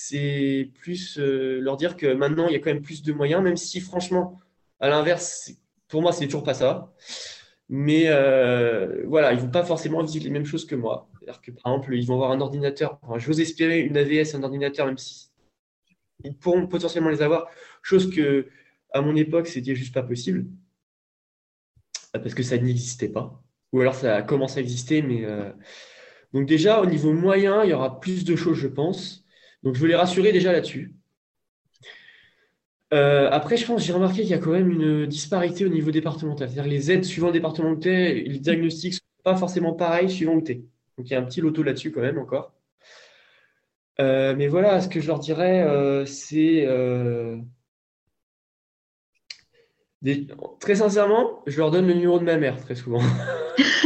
c'est 0.08 0.70
plus 0.74 1.18
euh, 1.18 1.60
leur 1.60 1.76
dire 1.76 1.96
que 1.96 2.06
maintenant, 2.06 2.48
il 2.48 2.52
y 2.52 2.56
a 2.56 2.60
quand 2.60 2.72
même 2.72 2.82
plus 2.82 3.02
de 3.02 3.12
moyens, 3.12 3.42
même 3.42 3.56
si, 3.56 3.80
franchement, 3.80 4.40
à 4.80 4.88
l'inverse, 4.88 5.52
pour 5.88 6.00
moi, 6.00 6.12
c'est 6.12 6.24
toujours 6.24 6.44
pas 6.44 6.54
ça. 6.54 6.94
Mais 7.68 8.04
euh, 8.06 9.04
voilà, 9.06 9.32
ils 9.32 9.36
ne 9.36 9.42
vont 9.42 9.50
pas 9.50 9.64
forcément 9.64 10.02
vivre 10.02 10.24
les 10.24 10.30
mêmes 10.30 10.46
choses 10.46 10.66
que 10.66 10.74
moi. 10.74 11.10
C'est-à-dire 11.12 11.42
que, 11.42 11.50
par 11.50 11.72
exemple, 11.72 11.94
ils 11.94 12.06
vont 12.06 12.14
avoir 12.14 12.30
un 12.30 12.40
ordinateur. 12.40 12.98
Je 13.16 13.18
j'ose 13.18 13.40
espérer 13.40 13.80
une 13.80 13.98
AVS, 13.98 14.34
un 14.34 14.42
ordinateur, 14.42 14.86
même 14.86 14.96
si 14.96 15.30
ils 16.24 16.34
pourront 16.34 16.66
potentiellement 16.66 17.10
les 17.10 17.20
avoir. 17.20 17.46
Chose 17.82 18.10
que, 18.10 18.48
à 18.92 19.02
mon 19.02 19.14
époque, 19.14 19.46
c'était 19.46 19.74
juste 19.74 19.92
pas 19.92 20.02
possible. 20.02 20.46
Parce 22.12 22.34
que 22.34 22.42
ça 22.42 22.56
n'existait 22.56 23.10
pas. 23.10 23.42
Ou 23.72 23.80
alors 23.82 23.94
ça 23.94 24.16
a 24.16 24.22
commencé 24.22 24.58
à 24.58 24.62
exister, 24.62 25.02
mais. 25.02 25.26
Euh, 25.26 25.52
donc, 26.32 26.46
déjà, 26.46 26.80
au 26.80 26.86
niveau 26.86 27.12
moyen, 27.12 27.64
il 27.64 27.70
y 27.70 27.74
aura 27.74 28.00
plus 28.00 28.24
de 28.24 28.36
choses, 28.36 28.56
je 28.56 28.68
pense. 28.68 29.26
Donc, 29.62 29.74
je 29.74 29.80
veux 29.80 29.88
les 29.88 29.94
rassurer 29.94 30.32
déjà 30.32 30.52
là-dessus. 30.52 30.92
Euh, 32.94 33.28
après, 33.30 33.56
je 33.56 33.66
pense, 33.66 33.84
j'ai 33.84 33.92
remarqué 33.92 34.22
qu'il 34.22 34.30
y 34.30 34.34
a 34.34 34.38
quand 34.38 34.52
même 34.52 34.70
une 34.70 35.06
disparité 35.06 35.64
au 35.64 35.68
niveau 35.68 35.90
départemental. 35.90 36.48
C'est-à-dire 36.48 36.70
les 36.70 36.90
aides 36.90 37.04
suivant 37.04 37.26
le 37.28 37.34
département 37.34 37.70
où 37.70 37.80
les 37.82 38.38
diagnostics 38.38 38.94
ne 38.94 38.96
sont 38.96 39.22
pas 39.24 39.36
forcément 39.36 39.74
pareils 39.74 40.08
suivant 40.10 40.34
où 40.34 40.42
tu 40.42 40.52
es. 40.52 40.54
Donc 40.96 41.08
il 41.08 41.10
y 41.10 41.14
a 41.14 41.20
un 41.20 41.24
petit 41.24 41.40
loto 41.40 41.62
là-dessus 41.62 41.92
quand 41.92 42.00
même 42.00 42.18
encore. 42.18 42.52
Euh, 44.00 44.34
mais 44.36 44.46
voilà, 44.46 44.80
ce 44.80 44.88
que 44.88 45.00
je 45.00 45.06
leur 45.08 45.18
dirais, 45.18 45.62
euh, 45.62 46.06
c'est 46.06 46.66
très 50.60 50.76
sincèrement, 50.76 51.42
je 51.46 51.58
leur 51.58 51.70
donne 51.70 51.86
le 51.86 51.94
numéro 51.94 52.18
de 52.18 52.24
ma 52.24 52.36
mère 52.36 52.58
très 52.60 52.76
souvent. 52.76 53.02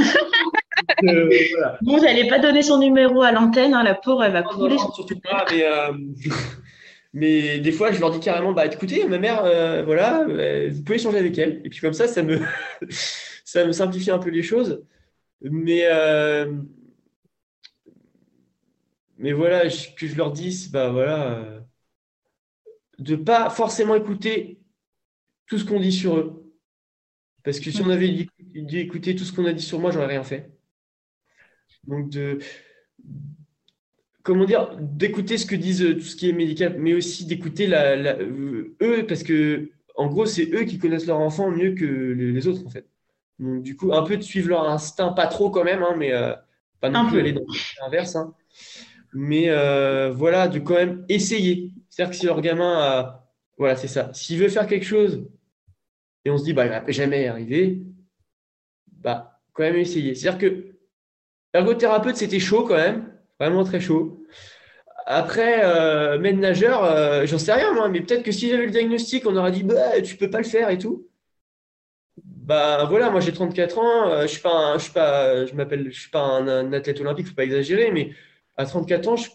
Bon, 1.02 1.96
vous 1.96 2.00
n'allez 2.04 2.28
pas 2.28 2.38
donner 2.38 2.62
son 2.62 2.78
numéro 2.78 3.22
à 3.22 3.32
l'antenne, 3.32 3.74
hein, 3.74 3.82
la 3.82 3.94
pauvre, 3.94 4.24
elle 4.24 4.32
va 4.32 4.42
couler. 4.42 4.76
surtout 4.78 5.18
pas, 5.20 5.44
mais 5.50 5.64
mais 7.12 7.58
des 7.58 7.72
fois, 7.72 7.92
je 7.92 8.00
leur 8.00 8.10
dis 8.10 8.20
carrément, 8.20 8.52
bah 8.52 8.66
écoutez, 8.66 9.06
ma 9.06 9.18
mère, 9.18 9.44
euh, 9.44 9.82
voilà, 9.84 10.20
euh, 10.22 10.70
vous 10.72 10.82
pouvez 10.82 10.96
échanger 10.96 11.18
avec 11.18 11.36
elle. 11.38 11.60
Et 11.64 11.68
puis 11.68 11.80
comme 11.80 11.92
ça, 11.92 12.08
ça 12.08 12.22
me, 12.22 12.40
ça 13.44 13.66
me 13.66 13.72
simplifie 13.72 14.10
un 14.10 14.18
peu 14.18 14.30
les 14.30 14.42
choses. 14.42 14.82
Mais, 15.42 15.82
euh, 15.84 16.52
mais 19.18 19.32
voilà, 19.32 19.62
que 19.68 20.06
je 20.06 20.16
leur 20.16 20.32
dis, 20.32 20.68
bah 20.72 20.90
voilà, 20.90 21.62
de 22.98 23.16
pas 23.16 23.50
forcément 23.50 23.94
écouter 23.94 24.58
tout 25.46 25.58
ce 25.58 25.64
qu'on 25.64 25.80
dit 25.80 25.92
sur 25.92 26.16
eux. 26.16 26.42
Parce 27.42 27.58
que 27.60 27.70
si 27.70 27.82
on 27.82 27.90
avait 27.90 28.08
dit, 28.08 28.78
écouter 28.78 29.16
tout 29.16 29.24
ce 29.24 29.32
qu'on 29.32 29.46
a 29.46 29.52
dit 29.52 29.64
sur 29.64 29.80
moi, 29.80 29.90
j'aurais 29.90 30.06
rien 30.06 30.22
fait. 30.22 30.50
Donc 31.86 32.10
de 32.10 32.38
comment 34.22 34.44
dire, 34.44 34.76
d'écouter 34.78 35.38
ce 35.38 35.46
que 35.46 35.56
disent 35.56 35.82
euh, 35.82 35.94
tout 35.94 36.00
ce 36.04 36.16
qui 36.16 36.28
est 36.28 36.32
médical, 36.32 36.76
mais 36.78 36.94
aussi 36.94 37.26
d'écouter 37.26 37.66
la, 37.66 37.92
euh, 37.94 38.74
eux, 38.80 39.06
parce 39.06 39.22
que 39.22 39.70
en 39.96 40.06
gros, 40.06 40.26
c'est 40.26 40.52
eux 40.54 40.64
qui 40.64 40.78
connaissent 40.78 41.06
leur 41.06 41.20
enfant 41.20 41.50
mieux 41.50 41.74
que 41.74 41.84
les, 41.84 42.46
autres, 42.46 42.66
en 42.66 42.70
fait. 42.70 42.86
Donc, 43.38 43.62
du 43.62 43.76
coup, 43.76 43.92
un 43.92 44.02
peu 44.02 44.16
de 44.16 44.22
suivre 44.22 44.48
leur 44.48 44.68
instinct, 44.68 45.12
pas 45.12 45.26
trop 45.26 45.50
quand 45.50 45.64
même, 45.64 45.82
hein, 45.82 45.94
mais 45.98 46.12
euh, 46.12 46.32
pas 46.80 46.88
non 46.88 47.06
plus 47.08 47.20
aller 47.20 47.32
dans 47.32 47.44
l'inverse. 47.82 48.16
Hein. 48.16 48.34
Mais 49.12 49.48
voilà, 50.10 50.48
de 50.48 50.58
quand 50.58 50.74
même 50.74 51.04
essayer. 51.08 51.72
C'est-à-dire 51.90 52.12
que 52.12 52.16
si 52.16 52.26
leur 52.26 52.40
gamin 52.40 52.78
a. 52.78 53.28
Voilà, 53.58 53.76
c'est 53.76 53.88
ça. 53.88 54.10
S'il 54.14 54.38
veut 54.38 54.48
faire 54.48 54.66
quelque 54.66 54.86
chose 54.86 55.28
et 56.24 56.30
on 56.30 56.38
se 56.38 56.44
dit, 56.44 56.54
bah, 56.54 56.64
il 56.64 56.70
va 56.70 56.90
jamais 56.90 57.24
y 57.24 57.26
arriver, 57.26 57.82
bah, 58.86 59.40
quand 59.52 59.62
même 59.62 59.76
essayer. 59.76 60.14
C'est-à-dire 60.14 60.38
que 60.38 60.71
l'ergothérapeute, 61.54 62.16
c'était 62.16 62.40
chaud 62.40 62.64
quand 62.64 62.76
même 62.76 63.12
Vraiment 63.40 63.64
très 63.64 63.80
chaud. 63.80 64.24
Après, 65.06 65.64
euh, 65.64 66.18
maître 66.18 66.38
nageur, 66.38 66.84
euh, 66.84 67.26
j'en 67.26 67.38
sais 67.38 67.52
rien 67.52 67.72
moi, 67.72 67.88
mais 67.88 68.00
peut-être 68.00 68.22
que 68.22 68.30
si 68.30 68.48
j'avais 68.48 68.66
le 68.66 68.70
diagnostic, 68.70 69.26
on 69.26 69.36
aurait 69.36 69.50
dit 69.50 69.64
bah, 69.64 70.00
tu 70.00 70.16
peux 70.16 70.30
pas 70.30 70.38
le 70.38 70.44
faire 70.44 70.70
et 70.70 70.78
tout. 70.78 71.08
Bah 72.16 72.84
voilà, 72.88 73.10
moi 73.10 73.20
j'ai 73.20 73.32
34 73.32 73.78
ans, 73.78 74.08
euh, 74.08 74.22
je 74.22 74.28
suis 74.28 74.40
pas, 74.42 74.76
je 74.78 74.84
suis 74.84 74.92
pas, 74.92 75.46
je 75.46 75.54
m'appelle, 75.54 75.90
je 75.90 76.00
suis 76.00 76.10
pas 76.10 76.22
un, 76.22 76.72
athlète 76.72 77.00
olympique, 77.00 77.26
faut 77.26 77.34
pas 77.34 77.44
exagérer, 77.44 77.90
mais 77.90 78.12
à 78.56 78.66
34 78.66 79.08
ans, 79.08 79.16
je, 79.16 79.28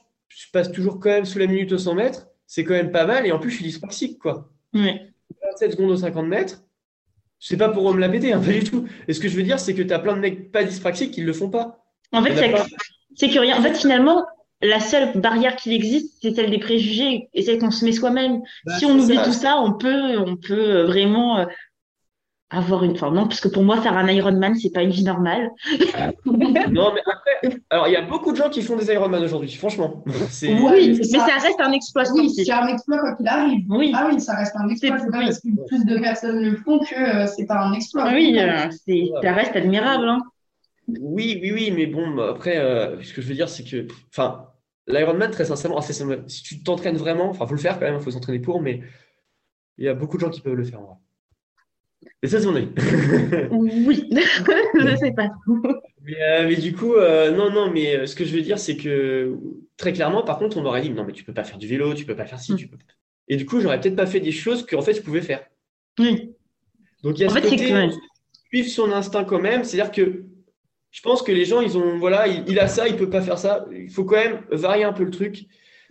passe 0.54 0.72
toujours 0.72 1.00
quand 1.00 1.10
même 1.10 1.26
sous 1.26 1.40
la 1.40 1.48
minute 1.48 1.72
au 1.72 1.78
100 1.78 1.96
mètres, 1.96 2.28
c'est 2.46 2.64
quand 2.64 2.74
même 2.74 2.92
pas 2.92 3.06
mal, 3.06 3.26
et 3.26 3.32
en 3.32 3.40
plus 3.40 3.50
je 3.50 3.56
suis 3.56 3.66
dyspraxique 3.66 4.20
quoi. 4.20 4.50
7 5.58 5.72
secondes 5.72 5.92
aux 5.92 5.98
50 5.98 6.28
mètres, 6.28 6.64
c'est 7.40 7.58
pas 7.58 7.70
pour 7.70 7.94
me 7.94 8.00
la 8.00 8.10
péter, 8.10 8.34
hein, 8.34 8.40
pas 8.40 8.52
du 8.52 8.64
tout. 8.64 8.88
Et 9.08 9.14
ce 9.14 9.20
que 9.20 9.28
je 9.28 9.36
veux 9.36 9.44
dire, 9.44 9.60
c'est 9.60 9.74
que 9.74 9.82
tu 9.82 9.94
as 9.94 10.00
plein 10.00 10.16
de 10.16 10.20
mecs 10.20 10.52
pas 10.52 10.64
dyspraxiques 10.64 11.12
qui 11.12 11.22
le 11.22 11.34
font 11.34 11.50
pas. 11.50 11.87
En 12.12 12.24
fait, 12.24 12.56
c'est 13.16 13.30
que 13.30 13.40
rien. 13.40 13.58
En 13.58 13.62
fait, 13.62 13.76
finalement, 13.76 14.26
la 14.62 14.80
seule 14.80 15.20
barrière 15.20 15.56
qui 15.56 15.74
existe, 15.74 16.18
c'est 16.22 16.36
celle 16.36 16.50
des 16.50 16.60
préjugés 16.60 17.30
et 17.34 17.42
celle 17.44 17.60
qu'on 17.60 17.72
se 17.72 17.86
met 17.86 17.92
soi-même. 17.92 18.42
Bah, 18.66 18.78
si 18.78 18.86
on 18.86 18.98
oublie 18.98 19.20
tout 19.24 19.34
ça, 19.34 19.58
on 19.58 19.74
peut, 19.74 20.18
on 20.18 20.36
peut 20.36 20.84
vraiment 20.84 21.40
euh, 21.40 21.46
avoir 22.50 22.84
une 22.84 22.96
forme. 22.96 23.16
Non, 23.16 23.28
parce 23.28 23.40
que 23.40 23.50
pour 23.50 23.64
moi, 23.64 23.82
faire 23.82 23.96
un 23.98 24.08
Ironman, 24.08 24.56
c'est 24.56 24.72
pas 24.72 24.82
une 24.82 24.90
vie 24.90 25.04
normale. 25.04 25.52
non, 26.26 26.92
mais 26.94 27.02
après, 27.06 27.60
alors 27.70 27.88
il 27.88 27.94
y 27.94 27.98
a 27.98 28.02
beaucoup 28.02 28.32
de 28.32 28.38
gens 28.38 28.50
qui 28.50 28.62
font 28.62 28.78
des 28.78 28.92
Ironman 28.92 29.24
aujourd'hui, 29.24 29.52
franchement. 29.52 30.04
Oui, 30.44 30.98
mais 30.98 31.04
ça... 31.04 31.26
reste 31.26 31.60
un 31.60 31.72
exploit. 31.72 32.04
Oui, 32.14 32.30
c'est 32.30 32.50
un 32.52 32.68
exploit 32.68 33.00
quoi 33.00 33.16
qu'il 33.16 33.28
arrive. 33.28 33.66
Oui. 33.70 33.92
Ah 33.96 34.08
oui, 34.12 34.20
ça 34.20 34.36
reste 34.36 34.56
un 34.56 34.70
exploit. 34.70 34.98
C'est 34.98 35.12
parce 35.12 35.40
que 35.40 35.68
plus 35.68 35.86
de 35.86 36.00
personnes 36.00 36.42
le 36.42 36.56
font 36.58 36.80
que 36.80 36.96
euh, 36.96 37.28
c'est 37.28 37.46
pas 37.46 37.60
un 37.60 37.74
exploit. 37.74 38.10
Oui, 38.12 38.38
euh, 38.40 38.70
ça 39.22 39.34
reste 39.34 39.56
admirable. 39.56 40.08
Hein. 40.08 40.22
Oui, 40.88 41.40
oui, 41.42 41.52
oui, 41.52 41.72
mais 41.72 41.86
bon, 41.86 42.18
après, 42.20 42.58
euh, 42.58 43.02
ce 43.02 43.14
que 43.14 43.22
je 43.22 43.28
veux 43.28 43.34
dire, 43.34 43.50
c'est 43.50 43.64
que, 43.64 43.88
enfin, 44.10 44.48
l'Ironman, 44.88 45.32
très 45.32 45.46
sincèrement, 45.46 45.82
si 45.82 46.44
tu 46.44 46.64
t'entraînes 46.64 46.98
vraiment, 46.98 47.30
enfin, 47.30 47.46
faut 47.46 47.56
le 47.56 47.60
faire 47.60 47.78
quand 47.78 47.86
même, 47.86 47.96
il 47.96 48.02
faut 48.02 48.12
s'entraîner 48.12 48.40
pour, 48.40 48.62
mais 48.62 48.82
il 49.78 49.86
y 49.86 49.90
a 49.90 49.94
beaucoup 49.94 50.18
de 50.18 50.22
gens 50.22 50.30
qui 50.30 50.40
peuvent 50.40 50.54
le 50.54 50.64
faire 50.64 50.80
en 50.80 50.86
vrai. 50.86 50.96
Et 52.24 52.28
ça, 52.28 52.40
c'est 52.40 52.46
mon 52.46 52.56
avis. 52.56 52.70
oui, 53.52 54.08
je 54.12 54.96
sais 54.96 55.12
pas. 55.12 55.30
Mais, 56.04 56.22
euh, 56.22 56.48
mais, 56.48 56.56
du 56.56 56.74
coup, 56.74 56.94
euh, 56.94 57.32
non, 57.32 57.52
non, 57.52 57.70
mais 57.70 58.08
ce 58.08 58.16
que 58.16 58.24
je 58.24 58.34
veux 58.34 58.42
dire, 58.42 58.58
c'est 58.58 58.78
que 58.78 59.36
très 59.76 59.92
clairement, 59.92 60.24
par 60.24 60.38
contre, 60.38 60.56
on 60.56 60.62
m'aurait 60.62 60.82
dit, 60.82 60.90
non, 60.90 61.04
mais 61.04 61.12
tu 61.12 61.26
peux 61.26 61.34
pas 61.34 61.44
faire 61.44 61.58
du 61.58 61.68
vélo, 61.68 61.94
tu 61.94 62.06
peux 62.06 62.16
pas 62.16 62.26
faire 62.26 62.40
ci, 62.40 62.54
mm. 62.54 62.56
tu 62.56 62.68
peux 62.70 62.78
Et 63.28 63.36
du 63.36 63.46
coup, 63.46 63.60
j'aurais 63.60 63.82
peut-être 63.82 63.98
pas 63.98 64.06
fait 64.06 64.22
des 64.22 64.32
choses 64.32 64.66
qu'en 64.66 64.82
fait, 64.82 64.94
je 64.94 65.02
pouvais 65.02 65.22
faire. 65.22 65.46
Oui. 66.00 66.34
Donc, 67.04 67.20
il 67.20 67.24
y 67.24 67.26
a 67.26 67.30
ce 67.30 67.36
côté, 67.36 67.58
suivre 68.50 68.70
son 68.70 68.92
instinct 68.94 69.26
quand 69.26 69.42
même, 69.42 69.66
c'est-à-dire 69.66 69.92
que 69.92 70.24
je 70.92 71.02
pense 71.02 71.22
que 71.22 71.32
les 71.32 71.46
gens, 71.46 71.62
ils 71.62 71.78
ont, 71.78 71.98
voilà, 71.98 72.28
il, 72.28 72.60
a 72.60 72.68
ça, 72.68 72.88
il 72.88 72.96
peut 72.96 73.10
pas 73.10 73.22
faire 73.22 73.38
ça. 73.38 73.66
Il 73.72 73.92
faut 73.92 74.04
quand 74.04 74.16
même 74.16 74.42
varier 74.52 74.84
un 74.84 74.94
peu 74.94 75.04
le 75.04 75.12
truc 75.12 75.46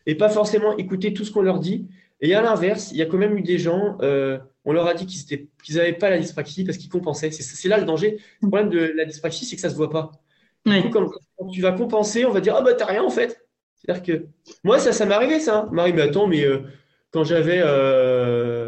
et 0.07 0.15
pas 0.15 0.29
forcément 0.29 0.77
écouter 0.77 1.13
tout 1.13 1.25
ce 1.25 1.31
qu'on 1.31 1.43
leur 1.43 1.61
dit. 1.61 1.89
Et 2.21 2.35
à 2.35 2.41
l'inverse, 2.41 2.91
il 2.93 2.99
y 2.99 3.03
a 3.03 3.07
quand 3.07 3.19
même 3.19 3.37
eu 3.37 3.43
des 3.43 3.59
gens, 3.59 3.99
euh, 4.01 4.39
on 4.65 4.73
leur 4.73 4.87
a 4.87 4.95
dit 4.95 5.07
qu'ils 5.07 5.77
n'avaient 5.77 5.93
pas 5.93 6.11
la 6.11 6.19
dyspraxie 6.19 6.65
parce 6.65 6.79
qu'ils 6.79 6.89
compensaient. 6.89 7.31
C'est 7.31 7.69
là 7.69 7.79
le 7.79 7.85
danger. 7.85 8.19
Le 8.43 8.49
problème 8.49 8.71
de 8.71 8.79
la 8.79 9.05
dyspraxie, 9.05 9.45
c'est 9.45 9.57
que 9.57 9.63
ça 9.63 9.71
se 9.71 9.77
voit 9.77 9.91
pas. 9.91 10.13
quand, 10.65 11.11
tu 11.53 11.61
vas 11.61 11.73
compenser, 11.73 12.25
on 12.25 12.33
va 12.33 12.41
dire 12.41 12.55
ah 12.57 12.63
bah 12.63 12.75
t'as 12.75 12.87
rien 12.87 13.03
en 13.03 13.11
fait. 13.11 13.47
C'est-à-dire 13.77 14.03
que 14.03 14.27
moi 14.65 14.79
ça, 14.79 14.93
ça 14.93 15.05
m'est 15.05 15.15
arrivé 15.15 15.39
ça. 15.39 15.69
Marie, 15.71 15.93
mais 15.93 16.03
attends, 16.03 16.27
mais 16.27 16.45
euh, 16.45 16.63
quand 17.13 17.23
j'avais 17.23 17.61
euh, 17.63 18.66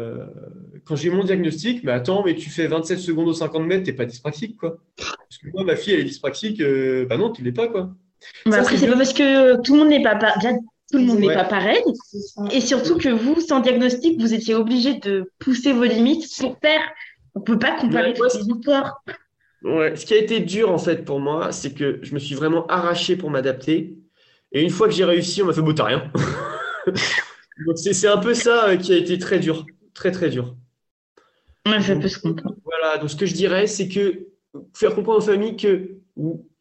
quand 0.89 0.95
j'ai 0.95 1.11
mon 1.11 1.23
diagnostic, 1.23 1.83
mais 1.83 1.91
attends, 1.91 2.23
mais 2.25 2.33
tu 2.33 2.49
fais 2.49 2.65
27 2.65 2.97
secondes 2.97 3.27
aux 3.27 3.33
50 3.33 3.63
mètres, 3.63 3.83
t'es 3.83 3.93
pas 3.93 4.05
dyspraxique, 4.05 4.57
quoi. 4.57 4.79
Parce 4.97 5.37
que 5.39 5.47
moi, 5.53 5.63
ma 5.63 5.75
fille, 5.75 5.93
elle 5.93 5.99
est 5.99 6.05
dyspraxique, 6.05 6.59
euh, 6.61 7.05
bah 7.05 7.15
non, 7.15 7.31
tu 7.31 7.43
l'es 7.43 7.51
pas, 7.51 7.67
quoi. 7.67 7.91
Mais 8.47 8.55
après, 8.55 8.75
c'est 8.75 8.87
pas 8.87 8.97
parce 8.97 9.13
que 9.13 9.61
tout 9.61 9.73
le 9.73 9.79
monde 9.81 9.89
n'est 9.89 10.01
pas, 10.01 10.15
tout 10.15 10.97
le 10.97 11.03
monde 11.03 11.19
n'est 11.19 11.31
pas 11.31 11.43
pareil. 11.43 11.83
Et 12.51 12.59
surtout 12.59 12.97
que 12.97 13.09
vous, 13.09 13.39
sans 13.39 13.59
diagnostic, 13.59 14.19
vous 14.19 14.33
étiez 14.33 14.55
obligé 14.55 14.95
de 14.95 15.31
pousser 15.37 15.73
vos 15.73 15.83
limites 15.83 16.27
pour 16.39 16.57
faire. 16.59 16.81
On 17.35 17.41
peut 17.41 17.59
pas 17.59 17.79
comparer 17.79 18.15
toutes 18.15 18.33
les 18.33 18.47
histoires. 18.47 19.03
Ouais, 19.61 19.95
ce 19.95 20.07
qui 20.07 20.15
a 20.15 20.17
été 20.17 20.39
dur, 20.39 20.71
en 20.71 20.79
fait, 20.79 21.05
pour 21.05 21.19
moi, 21.19 21.51
c'est 21.51 21.75
que 21.75 21.99
je 22.01 22.15
me 22.15 22.19
suis 22.19 22.33
vraiment 22.33 22.65
arraché 22.65 23.15
pour 23.15 23.29
m'adapter. 23.29 23.95
Et 24.51 24.63
une 24.63 24.71
fois 24.71 24.87
que 24.87 24.93
j'ai 24.95 25.05
réussi, 25.05 25.43
on 25.43 25.45
m'a 25.45 25.53
fait 25.53 25.61
beau, 25.61 25.73
t'as 25.73 25.83
rien. 25.83 26.11
Donc, 27.67 27.77
c'est 27.77 28.07
un 28.07 28.17
peu 28.17 28.33
ça 28.33 28.69
euh, 28.69 28.77
qui 28.77 28.91
a 28.91 28.97
été 28.97 29.19
très 29.19 29.37
dur. 29.37 29.67
Très, 29.93 30.11
très 30.11 30.29
dur. 30.29 30.55
Voilà, 31.65 32.97
donc 32.99 33.09
ce 33.09 33.15
que 33.15 33.25
je 33.25 33.33
dirais, 33.33 33.67
c'est 33.67 33.87
que 33.87 34.27
faire 34.73 34.95
comprendre 34.95 35.19
aux 35.19 35.25
familles 35.25 35.57
que, 35.57 35.97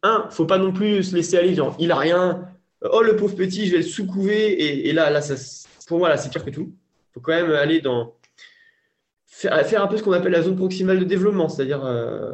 un, 0.03 0.29
faut 0.31 0.47
pas 0.47 0.59
non 0.59 0.73
plus 0.73 1.03
se 1.03 1.15
laisser 1.15 1.37
aller, 1.37 1.55
genre, 1.55 1.77
il 1.79 1.91
a 1.91 1.97
rien, 1.97 2.49
oh 2.83 3.03
le 3.03 3.17
pauvre 3.17 3.35
petit, 3.35 3.67
je 3.67 3.73
vais 3.73 3.79
le 3.79 3.83
sous-couver, 3.83 4.87
et, 4.89 4.93
là, 4.93 5.11
là 5.11 5.21
ça, 5.21 5.35
pour 5.87 5.99
moi, 5.99 6.09
là, 6.09 6.17
c'est 6.17 6.31
pire 6.31 6.45
que 6.45 6.51
tout. 6.51 6.73
Il 6.73 7.15
faut 7.15 7.21
quand 7.21 7.33
même 7.33 7.51
aller 7.51 7.81
dans. 7.81 8.15
Faire, 9.27 9.83
un 9.83 9.87
peu 9.87 9.97
ce 9.97 10.03
qu'on 10.03 10.13
appelle 10.13 10.33
la 10.33 10.43
zone 10.43 10.57
proximale 10.57 10.99
de 10.99 11.05
développement, 11.05 11.49
c'est-à-dire 11.49 11.85
euh, 11.85 12.33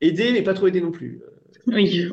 aider, 0.00 0.30
mais 0.32 0.42
pas 0.42 0.52
trop 0.54 0.66
aider 0.66 0.80
non 0.80 0.90
plus. 0.90 1.22
Oui. 1.66 2.10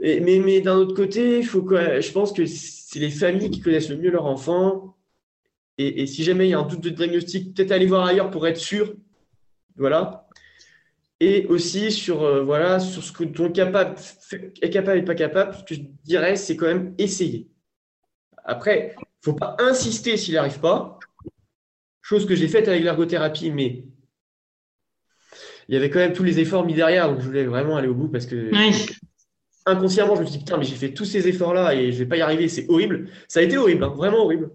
Et, 0.00 0.20
mais 0.20 0.38
mais 0.38 0.60
d'un 0.62 0.76
autre 0.76 0.94
côté, 0.94 1.38
il 1.38 1.44
faut 1.44 1.66
je 1.68 2.12
pense 2.12 2.32
que 2.32 2.46
c'est 2.46 2.98
les 2.98 3.10
familles 3.10 3.50
qui 3.50 3.60
connaissent 3.60 3.90
le 3.90 3.96
mieux 3.96 4.10
leur 4.10 4.24
enfant 4.24 4.95
et, 5.78 6.06
si 6.06 6.24
jamais 6.24 6.46
il 6.46 6.50
y 6.50 6.54
a 6.54 6.58
un 6.58 6.66
doute 6.66 6.80
de 6.80 6.90
diagnostic, 6.90 7.54
peut-être 7.54 7.72
aller 7.72 7.86
voir 7.86 8.06
ailleurs 8.06 8.30
pour 8.30 8.46
être 8.46 8.56
sûr. 8.56 8.94
Voilà. 9.76 10.26
Et 11.20 11.46
aussi 11.46 11.92
sur, 11.92 12.22
euh, 12.22 12.42
voilà, 12.42 12.78
sur 12.80 13.02
ce 13.02 13.12
que 13.12 13.24
ton 13.24 13.50
capable, 13.50 13.96
est 14.62 14.70
capable 14.70 14.98
et 14.98 15.04
pas 15.04 15.14
capable, 15.14 15.54
ce 15.54 15.64
que 15.64 15.74
je 15.74 15.82
dirais, 16.04 16.36
c'est 16.36 16.56
quand 16.56 16.66
même 16.66 16.94
essayer. 16.98 17.48
Après, 18.44 18.94
il 18.96 19.00
ne 19.00 19.32
faut 19.32 19.34
pas 19.34 19.56
insister 19.58 20.16
s'il 20.16 20.34
n'arrive 20.34 20.60
pas. 20.60 20.98
Chose 22.02 22.26
que 22.26 22.34
j'ai 22.34 22.48
faite 22.48 22.68
avec 22.68 22.82
l'ergothérapie, 22.82 23.50
mais 23.50 23.84
il 25.68 25.74
y 25.74 25.76
avait 25.76 25.90
quand 25.90 25.98
même 25.98 26.12
tous 26.12 26.22
les 26.22 26.38
efforts 26.38 26.64
mis 26.64 26.74
derrière, 26.74 27.08
donc 27.08 27.20
je 27.20 27.26
voulais 27.26 27.44
vraiment 27.44 27.76
aller 27.76 27.88
au 27.88 27.94
bout 27.94 28.08
parce 28.08 28.26
que 28.26 28.50
inconsciemment, 29.66 30.14
je 30.14 30.20
me 30.20 30.26
suis 30.26 30.34
dit, 30.34 30.44
putain, 30.44 30.58
mais 30.58 30.64
j'ai 30.64 30.76
fait 30.76 30.94
tous 30.94 31.04
ces 31.04 31.26
efforts-là 31.26 31.74
et 31.74 31.90
je 31.90 31.98
ne 31.98 32.04
vais 32.04 32.06
pas 32.06 32.16
y 32.16 32.20
arriver, 32.20 32.48
c'est 32.48 32.66
horrible. 32.68 33.08
Ça 33.26 33.40
a 33.40 33.42
été 33.42 33.56
horrible, 33.58 33.82
hein, 33.84 33.92
vraiment 33.96 34.24
horrible. 34.24 34.50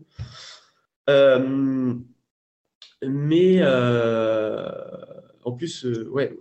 Euh, 1.09 1.93
mais 3.05 3.57
euh, 3.61 4.69
en 5.43 5.51
plus, 5.53 5.85
euh, 5.85 6.07
ouais. 6.11 6.37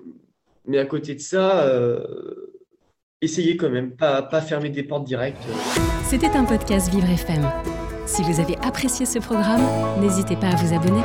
Mais 0.67 0.79
à 0.79 0.85
côté 0.85 1.15
de 1.15 1.21
ça, 1.21 1.67
essayez 3.21 3.57
quand 3.57 3.71
même, 3.71 3.97
pas, 3.97 4.23
pas 4.23 4.41
fermer 4.41 4.69
des 4.69 4.83
portes 4.83 5.05
directes. 5.05 5.43
C'était 6.05 6.29
un 6.29 6.45
podcast 6.45 6.91
Vivre 6.93 7.09
FM. 7.09 7.51
Si 8.07 8.23
vous 8.23 8.41
avez 8.41 8.57
apprécié 8.59 9.07
ce 9.07 9.19
programme, 9.19 9.63
n'hésitez 10.01 10.37
pas 10.37 10.49
à 10.49 10.57
vous 10.57 10.75
abonner. 10.75 11.03